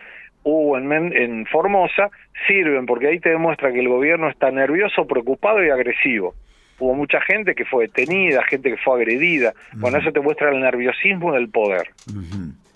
hubo 0.45 0.79
en, 0.79 0.91
en 1.13 1.45
Formosa, 1.47 2.11
sirven 2.47 2.87
porque 2.87 3.09
ahí 3.09 3.21
te 3.21 3.29
demuestra 3.29 3.73
que 3.73 3.81
el 3.81 3.89
gobierno 3.89 4.31
está 4.31 4.51
nervioso, 4.51 5.07
preocupado 5.07 5.63
y 5.63 5.69
agresivo 5.69 6.35
hubo 6.83 6.95
mucha 6.95 7.21
gente 7.21 7.55
que 7.55 7.65
fue 7.65 7.87
detenida, 7.87 8.43
gente 8.45 8.71
que 8.71 8.77
fue 8.77 8.97
agredida. 8.97 9.55
Bueno, 9.75 9.99
eso 9.99 10.11
te 10.11 10.21
muestra 10.21 10.51
el 10.51 10.61
nerviosismo 10.61 11.33
del 11.33 11.49
poder. 11.49 11.91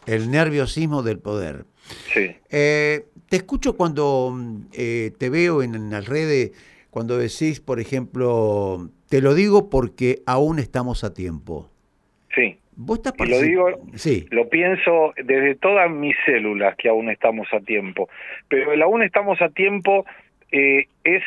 El 0.06 0.30
nerviosismo 0.30 1.02
del 1.02 1.18
poder. 1.18 1.64
Sí. 2.12 2.36
Eh, 2.50 3.06
te 3.28 3.36
escucho 3.36 3.76
cuando 3.76 4.32
eh, 4.72 5.12
te 5.18 5.28
veo 5.28 5.62
en, 5.62 5.90
las 5.90 6.06
redes, 6.06 6.52
cuando 6.96 7.18
decís, 7.18 7.60
por 7.60 7.78
ejemplo, 7.78 8.88
te 9.10 9.20
lo 9.20 9.34
digo 9.34 9.68
porque 9.68 10.20
aún 10.24 10.58
estamos 10.58 11.04
a 11.04 11.12
tiempo. 11.12 11.68
Sí. 12.34 12.56
¿Vos 12.74 13.00
estás 13.00 13.12
y 13.18 13.30
lo 13.30 13.38
digo, 13.38 13.66
sí. 13.96 14.26
lo 14.30 14.48
pienso 14.48 15.12
desde 15.22 15.56
todas 15.56 15.90
mis 15.90 16.16
células 16.24 16.74
que 16.76 16.88
aún 16.88 17.10
estamos 17.10 17.48
a 17.52 17.60
tiempo. 17.60 18.08
Pero 18.48 18.72
el 18.72 18.80
aún 18.80 19.02
estamos 19.02 19.42
a 19.42 19.50
tiempo 19.50 20.06
eh, 20.50 20.86
es, 21.04 21.22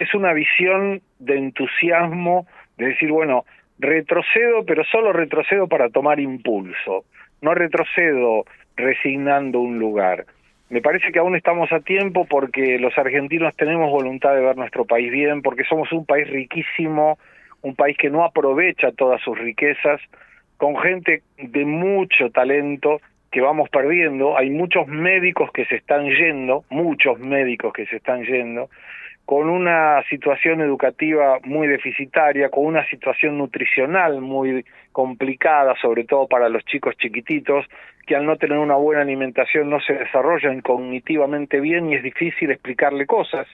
es 0.00 0.14
una 0.14 0.32
visión 0.32 1.00
de 1.20 1.38
entusiasmo, 1.38 2.48
de 2.76 2.86
decir, 2.86 3.12
bueno, 3.12 3.44
retrocedo, 3.78 4.66
pero 4.66 4.82
solo 4.82 5.12
retrocedo 5.12 5.68
para 5.68 5.90
tomar 5.90 6.18
impulso 6.18 7.04
no 7.42 7.54
retrocedo 7.54 8.44
resignando 8.76 9.60
un 9.60 9.78
lugar. 9.78 10.24
Me 10.72 10.80
parece 10.80 11.12
que 11.12 11.18
aún 11.18 11.36
estamos 11.36 11.70
a 11.70 11.80
tiempo 11.80 12.24
porque 12.24 12.78
los 12.78 12.96
argentinos 12.96 13.54
tenemos 13.56 13.90
voluntad 13.90 14.32
de 14.32 14.40
ver 14.40 14.56
nuestro 14.56 14.86
país 14.86 15.12
bien, 15.12 15.42
porque 15.42 15.64
somos 15.64 15.92
un 15.92 16.06
país 16.06 16.26
riquísimo, 16.30 17.18
un 17.60 17.74
país 17.74 17.94
que 17.98 18.08
no 18.08 18.24
aprovecha 18.24 18.90
todas 18.90 19.20
sus 19.20 19.38
riquezas, 19.38 20.00
con 20.56 20.78
gente 20.78 21.20
de 21.36 21.66
mucho 21.66 22.30
talento 22.30 23.02
que 23.30 23.42
vamos 23.42 23.68
perdiendo. 23.68 24.38
Hay 24.38 24.48
muchos 24.48 24.86
médicos 24.86 25.52
que 25.52 25.66
se 25.66 25.76
están 25.76 26.06
yendo, 26.06 26.64
muchos 26.70 27.18
médicos 27.18 27.74
que 27.74 27.84
se 27.84 27.96
están 27.96 28.24
yendo, 28.24 28.70
con 29.32 29.48
una 29.48 30.02
situación 30.10 30.60
educativa 30.60 31.38
muy 31.44 31.66
deficitaria, 31.66 32.50
con 32.50 32.66
una 32.66 32.86
situación 32.88 33.38
nutricional 33.38 34.20
muy 34.20 34.62
complicada, 34.92 35.74
sobre 35.80 36.04
todo 36.04 36.28
para 36.28 36.50
los 36.50 36.62
chicos 36.66 36.94
chiquititos, 36.98 37.64
que 38.06 38.14
al 38.14 38.26
no 38.26 38.36
tener 38.36 38.58
una 38.58 38.74
buena 38.74 39.00
alimentación 39.00 39.70
no 39.70 39.80
se 39.80 39.94
desarrollan 39.94 40.60
cognitivamente 40.60 41.60
bien 41.60 41.88
y 41.88 41.94
es 41.94 42.02
difícil 42.02 42.50
explicarle 42.50 43.06
cosas. 43.06 43.46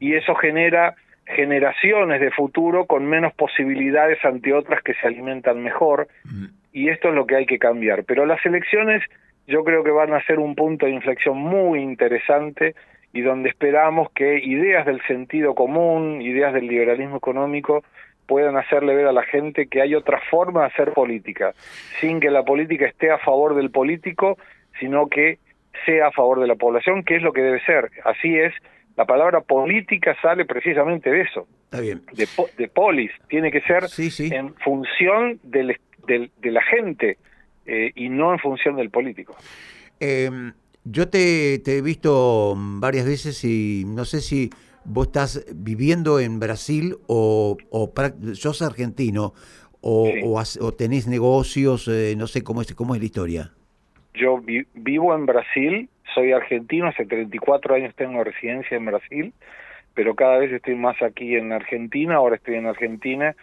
Y 0.00 0.14
eso 0.14 0.34
genera 0.34 0.94
generaciones 1.26 2.18
de 2.18 2.30
futuro 2.30 2.86
con 2.86 3.04
menos 3.04 3.34
posibilidades 3.34 4.16
ante 4.24 4.54
otras 4.54 4.82
que 4.82 4.94
se 4.94 5.06
alimentan 5.06 5.62
mejor. 5.62 6.08
Mm. 6.24 6.46
Y 6.72 6.88
esto 6.88 7.10
es 7.10 7.14
lo 7.14 7.26
que 7.26 7.36
hay 7.36 7.44
que 7.44 7.58
cambiar. 7.58 8.04
Pero 8.04 8.24
las 8.24 8.42
elecciones 8.46 9.02
yo 9.46 9.62
creo 9.62 9.84
que 9.84 9.90
van 9.90 10.14
a 10.14 10.24
ser 10.24 10.38
un 10.38 10.54
punto 10.54 10.86
de 10.86 10.92
inflexión 10.92 11.36
muy 11.36 11.80
interesante 11.80 12.74
y 13.12 13.20
donde 13.20 13.48
esperamos 13.50 14.10
que 14.12 14.38
ideas 14.38 14.86
del 14.86 15.02
sentido 15.06 15.54
común, 15.54 16.22
ideas 16.22 16.54
del 16.54 16.66
liberalismo 16.66 17.16
económico, 17.16 17.84
puedan 18.26 18.56
hacerle 18.56 18.94
ver 18.94 19.06
a 19.06 19.12
la 19.12 19.24
gente 19.24 19.66
que 19.66 19.82
hay 19.82 19.94
otra 19.94 20.20
forma 20.30 20.62
de 20.62 20.66
hacer 20.68 20.92
política, 20.92 21.54
sin 22.00 22.20
que 22.20 22.30
la 22.30 22.44
política 22.44 22.86
esté 22.86 23.10
a 23.10 23.18
favor 23.18 23.54
del 23.54 23.70
político, 23.70 24.38
sino 24.80 25.08
que 25.08 25.38
sea 25.84 26.08
a 26.08 26.12
favor 26.12 26.40
de 26.40 26.46
la 26.46 26.54
población, 26.54 27.02
que 27.02 27.16
es 27.16 27.22
lo 27.22 27.32
que 27.32 27.42
debe 27.42 27.60
ser. 27.64 27.90
Así 28.04 28.38
es, 28.38 28.54
la 28.96 29.04
palabra 29.04 29.40
política 29.40 30.16
sale 30.22 30.44
precisamente 30.44 31.10
de 31.10 31.22
eso, 31.22 31.46
bien. 31.78 32.02
De, 32.12 32.68
polis, 32.68 33.10
tiene 33.28 33.50
que 33.50 33.60
ser 33.62 33.84
en 34.32 34.54
función 34.56 35.38
del, 35.42 35.78
de 36.06 36.50
la 36.50 36.62
gente 36.62 37.18
eh, 37.66 37.92
y 37.94 38.08
no 38.08 38.32
en 38.32 38.38
función 38.38 38.76
del 38.76 38.90
político. 38.90 39.36
Eh, 40.00 40.30
yo 40.84 41.08
te, 41.08 41.54
he 41.54 41.82
visto 41.82 42.54
varias 42.56 43.06
veces 43.06 43.44
y 43.44 43.84
no 43.86 44.04
sé 44.04 44.20
si 44.20 44.50
vos 44.84 45.06
estás 45.06 45.46
viviendo 45.54 46.18
en 46.18 46.40
Brasil 46.40 46.96
o, 47.06 47.56
o 47.70 47.92
sos 48.34 48.62
argentino 48.62 49.32
o, 49.80 50.10
o, 50.60 50.72
tenés 50.72 51.08
negocios, 51.08 51.88
eh, 51.88 52.14
no 52.16 52.26
sé 52.26 52.42
cómo 52.42 52.62
es, 52.62 52.72
cómo 52.74 52.94
es 52.94 53.00
la 53.00 53.06
historia. 53.06 53.50
Yo 54.14 54.40
vivo 54.74 55.14
en 55.14 55.26
Brasil, 55.26 55.88
soy 56.14 56.32
argentino, 56.32 56.86
hace 56.86 57.04
34 57.04 57.74
años 57.74 57.94
tengo 57.96 58.22
residencia 58.22 58.76
en 58.76 58.84
Brasil, 58.84 59.32
pero 59.94 60.14
cada 60.14 60.38
vez 60.38 60.52
estoy 60.52 60.76
más 60.76 61.00
aquí 61.02 61.34
en 61.34 61.52
Argentina, 61.52 62.16
ahora 62.16 62.36
estoy 62.36 62.56
en 62.56 62.66
Argentina 62.66 63.34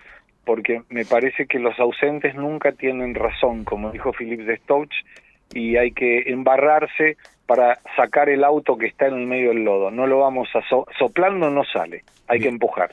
porque 0.45 0.81
me 0.89 1.05
parece 1.05 1.45
que 1.45 1.59
los 1.59 1.77
ausentes 1.79 2.33
nunca 2.35 2.71
tienen 2.71 3.15
razón, 3.15 3.65
como 3.65 3.91
dijo 3.91 4.13
Philippe 4.13 4.45
de 4.45 4.57
Stouch, 4.57 4.93
y 5.53 5.77
hay 5.77 5.91
que 5.91 6.23
embarrarse 6.27 7.17
para 7.45 7.79
sacar 7.95 8.29
el 8.29 8.43
auto 8.43 8.77
que 8.77 8.85
está 8.85 9.07
en 9.07 9.15
el 9.15 9.27
medio 9.27 9.49
del 9.49 9.63
lodo. 9.63 9.89
No 9.91 10.05
lo 10.05 10.19
vamos 10.19 10.49
a 10.53 10.61
soplando, 10.97 11.49
no 11.49 11.63
sale, 11.63 12.03
hay 12.27 12.39
que 12.39 12.47
empujar. 12.47 12.91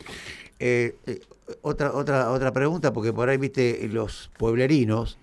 Eh, 0.59 0.95
eh, 1.07 1.21
otra 1.63 1.93
otra 1.93 2.31
otra 2.31 2.53
pregunta, 2.53 2.93
porque 2.93 3.13
por 3.13 3.29
ahí 3.29 3.37
viste 3.37 3.87
los 3.89 4.31
pueblerinos 4.39 5.19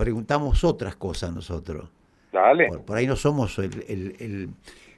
preguntamos 0.00 0.64
otras 0.64 0.96
cosas 0.96 1.30
nosotros. 1.30 1.90
Dale. 2.32 2.70
Por, 2.86 2.96
ahí 2.96 3.06
no 3.06 3.16
somos 3.16 3.58
el, 3.58 4.48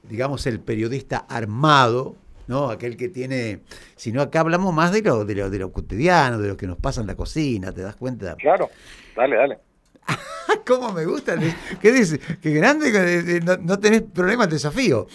digamos, 0.04 0.46
el 0.46 0.60
periodista 0.60 1.26
armado, 1.28 2.14
¿no? 2.46 2.70
Aquel 2.70 2.96
que 2.96 3.08
tiene, 3.08 3.62
sino 3.96 4.22
acá 4.22 4.40
hablamos 4.40 4.72
más 4.72 4.92
de 4.92 5.02
lo, 5.02 5.24
de 5.24 5.34
lo, 5.34 5.50
de 5.50 5.58
lo 5.58 5.72
cotidiano, 5.72 6.38
de 6.38 6.46
lo 6.46 6.56
que 6.56 6.68
nos 6.68 6.78
pasa 6.78 7.00
en 7.00 7.08
la 7.08 7.16
cocina, 7.16 7.72
¿te 7.72 7.82
das 7.82 7.96
cuenta? 7.96 8.36
Claro, 8.36 8.70
dale, 9.16 9.34
dale. 9.34 9.58
¿Cómo 10.66 10.92
me 10.92 11.04
gusta? 11.04 11.34
¿Qué 11.80 11.92
dice? 11.92 12.18
Qué 12.40 12.50
grande, 12.50 13.40
no, 13.44 13.56
no 13.56 13.78
tenés 13.78 14.02
problemas, 14.02 14.50
desafío. 14.50 15.06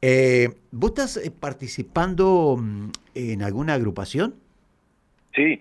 Eh, 0.00 0.48
¿Vos 0.72 0.90
estás 0.90 1.16
eh, 1.18 1.30
participando 1.30 2.56
mm, 2.58 2.88
en 3.14 3.42
alguna 3.42 3.74
agrupación? 3.74 4.34
Sí, 5.34 5.60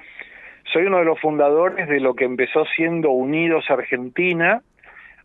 soy 0.73 0.85
uno 0.85 0.97
de 0.97 1.05
los 1.05 1.19
fundadores 1.19 1.87
de 1.87 1.99
lo 1.99 2.15
que 2.15 2.25
empezó 2.25 2.65
siendo 2.75 3.11
Unidos 3.11 3.65
Argentina, 3.69 4.63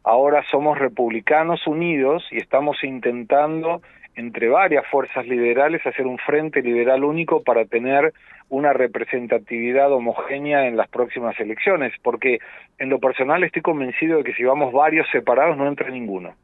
ahora 0.06 0.44
somos 0.52 0.78
Republicanos 0.78 1.66
Unidos 1.66 2.24
y 2.30 2.38
estamos 2.38 2.82
intentando 2.84 3.82
entre 4.14 4.48
varias 4.48 4.86
fuerzas 4.86 5.26
liberales 5.26 5.84
hacer 5.84 6.06
un 6.06 6.16
frente 6.18 6.62
liberal 6.62 7.02
único 7.04 7.42
para 7.42 7.64
tener 7.64 8.14
una 8.48 8.72
representatividad 8.72 9.92
homogénea 9.92 10.68
en 10.68 10.76
las 10.76 10.88
próximas 10.88 11.38
elecciones, 11.40 11.92
porque 12.02 12.38
en 12.78 12.88
lo 12.88 13.00
personal 13.00 13.42
estoy 13.42 13.62
convencido 13.62 14.18
de 14.18 14.24
que 14.24 14.32
si 14.34 14.44
vamos 14.44 14.72
varios 14.72 15.08
separados 15.10 15.56
no 15.58 15.66
entra 15.66 15.90
ninguno. 15.90 16.34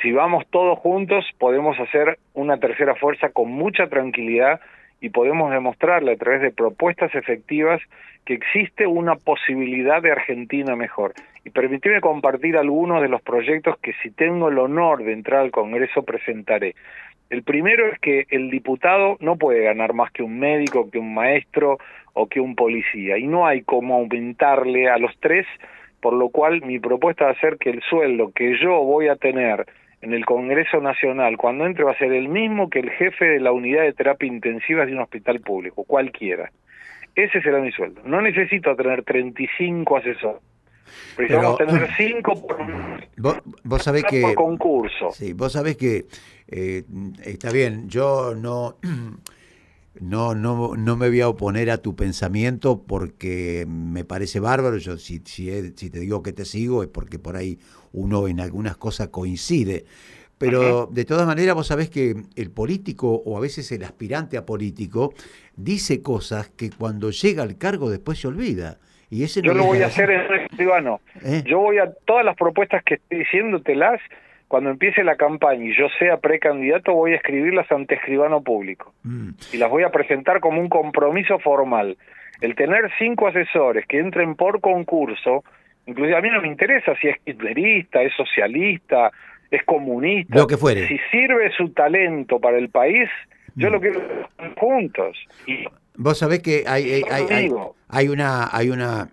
Si 0.00 0.10
vamos 0.10 0.44
todos 0.50 0.78
juntos 0.78 1.26
podemos 1.38 1.78
hacer 1.78 2.18
una 2.32 2.56
tercera 2.56 2.94
fuerza 2.94 3.28
con 3.28 3.52
mucha 3.52 3.88
tranquilidad 3.88 4.58
y 5.02 5.10
podemos 5.10 5.52
demostrarle 5.52 6.12
a 6.12 6.16
través 6.16 6.40
de 6.40 6.50
propuestas 6.50 7.14
efectivas 7.14 7.80
que 8.24 8.32
existe 8.34 8.86
una 8.86 9.16
posibilidad 9.16 10.00
de 10.00 10.12
Argentina 10.12 10.74
mejor. 10.76 11.12
Y 11.44 11.50
permíteme 11.50 12.00
compartir 12.00 12.56
algunos 12.56 13.00
de 13.00 13.08
los 13.08 13.22
proyectos 13.22 13.78
que 13.78 13.94
si 14.02 14.10
tengo 14.10 14.48
el 14.48 14.58
honor 14.58 15.04
de 15.04 15.12
entrar 15.12 15.40
al 15.40 15.50
Congreso 15.50 16.02
presentaré. 16.02 16.74
El 17.30 17.44
primero 17.44 17.86
es 17.86 17.98
que 18.00 18.26
el 18.30 18.50
diputado 18.50 19.16
no 19.20 19.36
puede 19.36 19.62
ganar 19.62 19.94
más 19.94 20.10
que 20.10 20.22
un 20.22 20.38
médico, 20.38 20.90
que 20.90 20.98
un 20.98 21.14
maestro 21.14 21.78
o 22.12 22.26
que 22.26 22.40
un 22.40 22.56
policía, 22.56 23.18
y 23.18 23.26
no 23.26 23.46
hay 23.46 23.62
cómo 23.62 23.94
aumentarle 23.94 24.88
a 24.88 24.98
los 24.98 25.16
tres, 25.20 25.46
por 26.00 26.12
lo 26.12 26.30
cual 26.30 26.62
mi 26.62 26.80
propuesta 26.80 27.26
va 27.26 27.30
a 27.30 27.40
ser 27.40 27.56
que 27.56 27.70
el 27.70 27.82
sueldo 27.82 28.32
que 28.34 28.58
yo 28.58 28.82
voy 28.82 29.08
a 29.08 29.16
tener 29.16 29.64
en 30.02 30.12
el 30.12 30.24
Congreso 30.24 30.80
Nacional, 30.80 31.36
cuando 31.36 31.66
entre, 31.66 31.84
va 31.84 31.92
a 31.92 31.98
ser 31.98 32.12
el 32.12 32.28
mismo 32.28 32.68
que 32.68 32.80
el 32.80 32.90
jefe 32.90 33.26
de 33.26 33.40
la 33.40 33.52
unidad 33.52 33.82
de 33.82 33.92
terapia 33.92 34.26
intensiva 34.26 34.84
de 34.84 34.92
un 34.92 35.00
hospital 35.00 35.40
público, 35.40 35.84
cualquiera. 35.84 36.50
Ese 37.14 37.42
será 37.42 37.60
mi 37.60 37.70
sueldo. 37.70 38.00
No 38.04 38.20
necesito 38.22 38.74
tener 38.76 39.04
35 39.04 39.96
asesores. 39.96 40.49
Tener 41.16 41.88
5 41.96 42.46
por, 42.46 43.42
vos, 43.64 43.82
sabés 43.82 44.04
que, 44.04 44.34
concurso. 44.34 45.10
Sí, 45.12 45.32
vos 45.32 45.52
sabés 45.52 45.76
que 45.76 46.06
eh, 46.48 46.84
está 47.24 47.50
bien, 47.50 47.88
yo 47.88 48.34
no, 48.34 48.76
no, 50.00 50.34
no, 50.34 50.76
no 50.76 50.96
me 50.96 51.08
voy 51.08 51.20
a 51.20 51.28
oponer 51.28 51.70
a 51.70 51.78
tu 51.78 51.94
pensamiento 51.96 52.82
porque 52.82 53.66
me 53.68 54.04
parece 54.04 54.40
bárbaro. 54.40 54.78
Yo 54.78 54.96
si, 54.96 55.22
si, 55.24 55.50
si 55.76 55.90
te 55.90 56.00
digo 56.00 56.22
que 56.22 56.32
te 56.32 56.44
sigo 56.44 56.82
es 56.82 56.88
porque 56.88 57.18
por 57.18 57.36
ahí 57.36 57.58
uno 57.92 58.28
en 58.28 58.40
algunas 58.40 58.76
cosas 58.76 59.08
coincide. 59.08 59.84
Pero 60.38 60.88
de 60.90 61.04
todas 61.04 61.26
maneras 61.26 61.54
vos 61.54 61.66
sabés 61.66 61.90
que 61.90 62.16
el 62.34 62.50
político 62.50 63.12
o 63.26 63.36
a 63.36 63.40
veces 63.40 63.70
el 63.72 63.84
aspirante 63.84 64.38
a 64.38 64.46
político 64.46 65.12
dice 65.54 66.00
cosas 66.00 66.48
que 66.48 66.70
cuando 66.70 67.10
llega 67.10 67.42
al 67.42 67.58
cargo 67.58 67.90
después 67.90 68.18
se 68.18 68.28
olvida. 68.28 68.78
Y 69.10 69.24
ese 69.24 69.42
Yo 69.42 69.54
lo 69.54 69.64
voy 69.64 69.82
a 69.82 69.86
hacer 69.86 70.08
en 70.10 70.20
el 70.20 70.40
escribano. 70.42 71.00
¿Eh? 71.24 71.42
Yo 71.44 71.58
voy 71.58 71.78
a 71.78 71.92
todas 72.04 72.24
las 72.24 72.36
propuestas 72.36 72.82
que 72.84 72.94
estoy 72.94 73.18
diciéndotelas, 73.18 74.00
cuando 74.46 74.70
empiece 74.70 75.04
la 75.04 75.16
campaña 75.16 75.64
y 75.64 75.76
yo 75.76 75.88
sea 75.98 76.16
precandidato, 76.16 76.92
voy 76.94 77.12
a 77.12 77.16
escribirlas 77.16 77.70
ante 77.70 77.96
escribano 77.96 78.42
público. 78.42 78.94
Mm. 79.02 79.30
Y 79.52 79.56
las 79.58 79.70
voy 79.70 79.82
a 79.82 79.90
presentar 79.90 80.40
como 80.40 80.60
un 80.60 80.68
compromiso 80.68 81.38
formal. 81.38 81.96
El 82.40 82.54
tener 82.54 82.90
cinco 82.98 83.28
asesores 83.28 83.86
que 83.86 83.98
entren 83.98 84.34
por 84.34 84.60
concurso, 84.60 85.44
inclusive 85.86 86.16
a 86.16 86.20
mí 86.20 86.30
no 86.30 86.40
me 86.40 86.48
interesa 86.48 86.94
si 87.00 87.08
es 87.08 87.16
hitlerista, 87.26 88.02
es 88.02 88.12
socialista, 88.14 89.10
es 89.50 89.62
comunista. 89.64 90.36
Lo 90.36 90.46
que 90.46 90.56
fuere. 90.56 90.86
Si 90.88 90.98
sirve 91.10 91.50
su 91.56 91.70
talento 91.70 92.40
para 92.40 92.58
el 92.58 92.70
país, 92.70 93.08
yo 93.54 93.68
mm. 93.68 93.72
lo 93.72 93.80
quiero 93.80 94.00
juntos. 94.56 95.16
Y 95.46 95.64
Vos 95.96 96.18
sabés 96.18 96.40
que 96.40 96.64
hay, 96.66 97.02
hay, 97.10 97.26
hay, 97.88 98.08
una, 98.08 98.48
hay 98.50 98.70
una, 98.70 99.10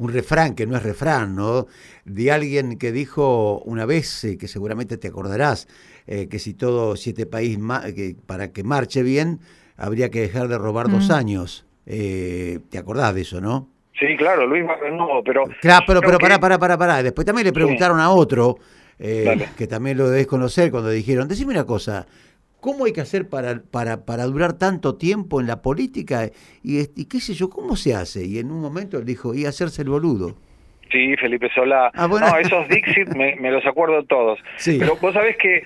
un 0.00 0.12
refrán 0.12 0.54
que 0.54 0.66
no 0.66 0.76
es 0.78 0.82
refrán, 0.82 1.36
¿no? 1.36 1.66
De 2.06 2.32
alguien 2.32 2.78
que 2.78 2.90
dijo 2.90 3.60
una 3.66 3.84
vez, 3.84 4.24
eh, 4.24 4.38
que 4.38 4.48
seguramente 4.48 4.96
te 4.96 5.08
acordarás, 5.08 5.68
eh, 6.06 6.26
que 6.28 6.38
si 6.38 6.54
todo, 6.54 6.96
siete 6.96 7.26
país 7.26 7.58
que 7.94 8.16
para 8.26 8.50
que 8.50 8.64
marche 8.64 9.02
bien, 9.02 9.40
habría 9.76 10.10
que 10.10 10.22
dejar 10.22 10.48
de 10.48 10.56
robar 10.56 10.88
dos 10.88 11.10
mm. 11.10 11.12
años. 11.12 11.66
Eh, 11.84 12.60
¿Te 12.70 12.78
acordás 12.78 13.14
de 13.14 13.20
eso, 13.20 13.42
no? 13.42 13.68
Sí, 13.98 14.16
claro, 14.16 14.46
Luis 14.46 14.64
no, 14.92 15.22
pero... 15.22 15.44
Claro, 15.60 15.84
pero, 15.86 16.00
pero 16.00 16.18
pará, 16.18 16.40
pará, 16.40 16.58
pará, 16.58 16.78
pará. 16.78 17.02
Después 17.02 17.26
también 17.26 17.44
le 17.44 17.52
preguntaron 17.52 18.00
a 18.00 18.08
otro, 18.08 18.56
que 18.98 19.66
también 19.68 19.98
lo 19.98 20.08
debes 20.08 20.26
conocer, 20.26 20.70
cuando 20.70 20.88
dijeron, 20.88 21.28
decime 21.28 21.52
una 21.52 21.64
cosa, 21.64 22.06
¿Cómo 22.60 22.84
hay 22.84 22.92
que 22.92 23.00
hacer 23.00 23.28
para, 23.28 23.62
para, 23.70 24.04
para 24.04 24.24
durar 24.24 24.54
tanto 24.54 24.96
tiempo 24.96 25.40
en 25.40 25.46
la 25.46 25.62
política? 25.62 26.30
Y, 26.62 26.84
qué 27.06 27.20
sé 27.20 27.34
yo, 27.34 27.48
¿cómo 27.48 27.76
se 27.76 27.94
hace? 27.94 28.24
Y 28.24 28.38
en 28.38 28.50
un 28.50 28.60
momento 28.60 28.98
él 28.98 29.04
dijo, 29.04 29.34
y 29.34 29.46
hacerse 29.46 29.82
el 29.82 29.88
boludo. 29.88 30.36
Sí, 30.90 31.14
Felipe 31.16 31.48
Solá. 31.54 31.90
Ah, 31.94 32.08
no, 32.08 32.36
esos 32.38 32.68
Dixit 32.68 33.14
me, 33.14 33.36
los 33.50 33.64
acuerdo 33.64 34.02
todos. 34.04 34.40
Pero 34.64 34.96
vos 34.96 35.14
sabés 35.14 35.36
que 35.36 35.62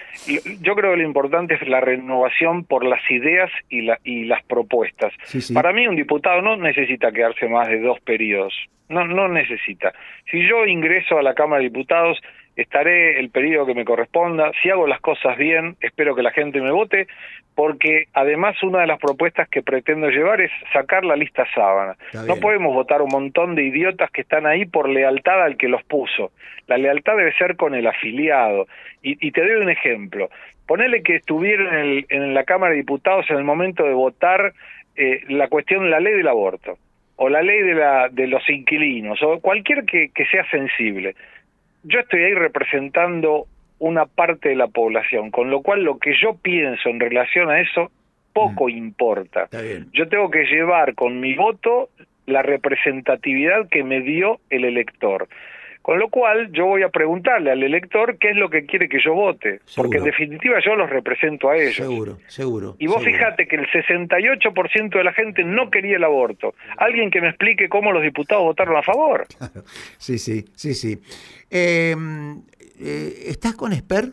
yo 0.61 0.75
creo 0.75 0.93
que 0.93 0.99
lo 0.99 1.03
importante 1.03 1.55
es 1.55 1.67
la 1.67 1.81
renovación 1.81 2.65
por 2.65 2.85
las 2.85 3.01
ideas 3.11 3.51
y, 3.71 3.83
la, 3.83 3.99
y 4.05 4.25
las 4.25 4.45
propuestas. 4.45 5.13
Para 5.55 5.73
mí 5.73 5.87
un 5.87 5.97
diputado 5.97 6.43
no 6.43 6.57
necesita 6.57 7.11
quedarse 7.11 7.49
más 7.49 7.69
de 7.69 7.81
dos 7.81 7.99
periodos. 8.01 8.53
No, 8.91 9.07
no 9.07 9.29
necesita. 9.29 9.95
Si 10.31 10.47
yo 10.47 10.67
ingreso 10.67 11.19
a 11.19 11.23
la 11.23 11.35
Cámara 11.35 11.63
de 11.63 11.71
Diputados 11.71 12.19
estaré 12.57 13.19
el 13.19 13.31
periodo 13.31 13.67
que 13.67 13.75
me 13.75 13.85
corresponda, 13.85 14.53
si 14.63 14.71
hago 14.71 14.87
las 14.87 15.01
cosas 15.01 15.37
bien, 15.37 15.77
espero 15.81 16.15
que 16.15 16.23
la 16.23 16.31
gente 16.31 16.61
me 16.61 16.71
vote, 16.71 17.07
porque 17.55 18.07
además 18.13 18.61
una 18.63 18.81
de 18.81 18.87
las 18.87 18.99
propuestas 18.99 19.49
que 19.49 19.63
pretendo 19.63 20.09
llevar 20.09 20.41
es 20.41 20.51
sacar 20.73 21.05
la 21.05 21.17
lista 21.17 21.47
sábana. 21.55 21.97
No 22.27 22.37
podemos 22.37 22.75
votar 22.75 23.03
un 23.03 23.11
montón 23.11 23.55
de 23.55 23.65
idiotas 23.65 24.11
que 24.11 24.23
están 24.23 24.47
ahí 24.47 24.67
por 24.67 24.89
lealtad 24.89 25.43
al 25.43 25.57
que 25.57 25.69
los 25.69 25.83
puso. 25.85 26.33
La 26.67 26.79
lealtad 26.79 27.17
debe 27.17 27.33
ser 27.35 27.57
con 27.57 27.75
el 27.75 27.87
afiliado. 27.87 28.67
Y, 29.03 29.31
te 29.33 29.43
doy 29.43 29.63
un 29.63 29.71
ejemplo. 29.71 30.31
Ponele 30.67 31.03
que 31.03 31.17
estuvieron 31.17 31.75
en, 31.75 32.07
en, 32.09 32.35
la 32.35 32.45
Cámara 32.45 32.71
de 32.71 32.79
Diputados 32.79 33.27
en 33.29 33.37
el 33.37 33.45
momento 33.45 33.85
de 33.85 33.93
votar 33.93 34.55
eh, 34.97 35.23
la 35.29 35.49
cuestión, 35.49 35.91
la 35.91 36.01
ley 36.01 36.15
del 36.15 36.29
aborto, 36.29 36.79
o 37.17 37.29
la 37.29 37.43
ley 37.43 37.61
de, 37.61 37.75
la, 37.75 38.09
de 38.09 38.27
los 38.27 38.49
inquilinos, 38.49 39.23
o 39.23 39.41
cualquier 39.41 39.85
que, 39.85 40.09
que 40.15 40.25
sea 40.27 40.49
sensible 40.51 41.15
yo 41.85 42.01
estoy 42.01 42.25
ahí 42.25 42.35
representando 42.35 43.47
una 43.79 44.07
parte 44.07 44.49
de 44.49 44.57
la 44.57 44.69
población, 44.69 45.31
con 45.31 45.51
lo 45.51 45.63
cual 45.63 45.83
lo 45.85 45.99
que 45.99 46.15
yo 46.21 46.37
pienso 46.37 46.89
en 46.89 47.01
relación 47.01 47.51
a 47.51 47.61
eso 47.61 47.91
poco 48.33 48.67
mm. 48.67 48.71
importa. 48.71 49.49
Yo 49.93 50.09
tengo 50.09 50.31
que 50.31 50.45
llevar 50.45 50.95
con 50.95 51.21
mi 51.21 51.35
voto 51.35 51.91
la 52.27 52.43
representatividad 52.43 53.69
que 53.69 53.85
me 53.85 54.01
dio 54.01 54.41
el 54.51 54.65
elector. 54.65 55.29
Con 55.85 55.99
lo 55.99 56.09
cual 56.09 56.51
yo 56.51 56.65
voy 56.65 56.83
a 56.83 56.89
preguntarle 56.89 57.51
al 57.51 57.63
elector 57.63 58.17
qué 58.17 58.31
es 58.31 58.37
lo 58.37 58.49
que 58.49 58.65
quiere 58.65 58.89
que 58.89 58.99
yo 59.05 59.13
vote, 59.13 59.61
porque 59.77 59.99
en 59.99 60.05
definitiva 60.05 60.59
yo 60.65 60.77
los 60.77 60.89
represento 60.89 61.51
a 61.51 61.59
ellos. 61.59 61.75
Seguro, 61.75 62.17
seguro. 62.27 62.77
Y 62.79 62.87
vos 62.87 63.05
fíjate 63.05 63.47
que 63.47 63.57
el 63.57 63.67
68% 63.71 64.89
de 64.89 65.05
la 65.05 65.13
gente 65.13 65.45
no 65.45 65.69
quería 65.69 65.97
el 65.97 66.05
aborto. 66.05 66.55
Alguien 66.79 67.11
que 67.11 67.21
me 67.21 67.29
explique 67.29 67.69
cómo 67.69 67.93
los 67.93 68.03
diputados 68.03 68.45
votaron 68.45 68.79
a 68.79 68.83
favor. 68.83 69.27
Sí, 69.99 70.17
sí, 70.17 70.47
sí, 70.55 70.73
sí. 70.73 70.99
Em, 71.51 72.39
eh, 72.81 73.25
¿Estás 73.27 73.55
con 73.55 73.75
Esper? 73.75 74.07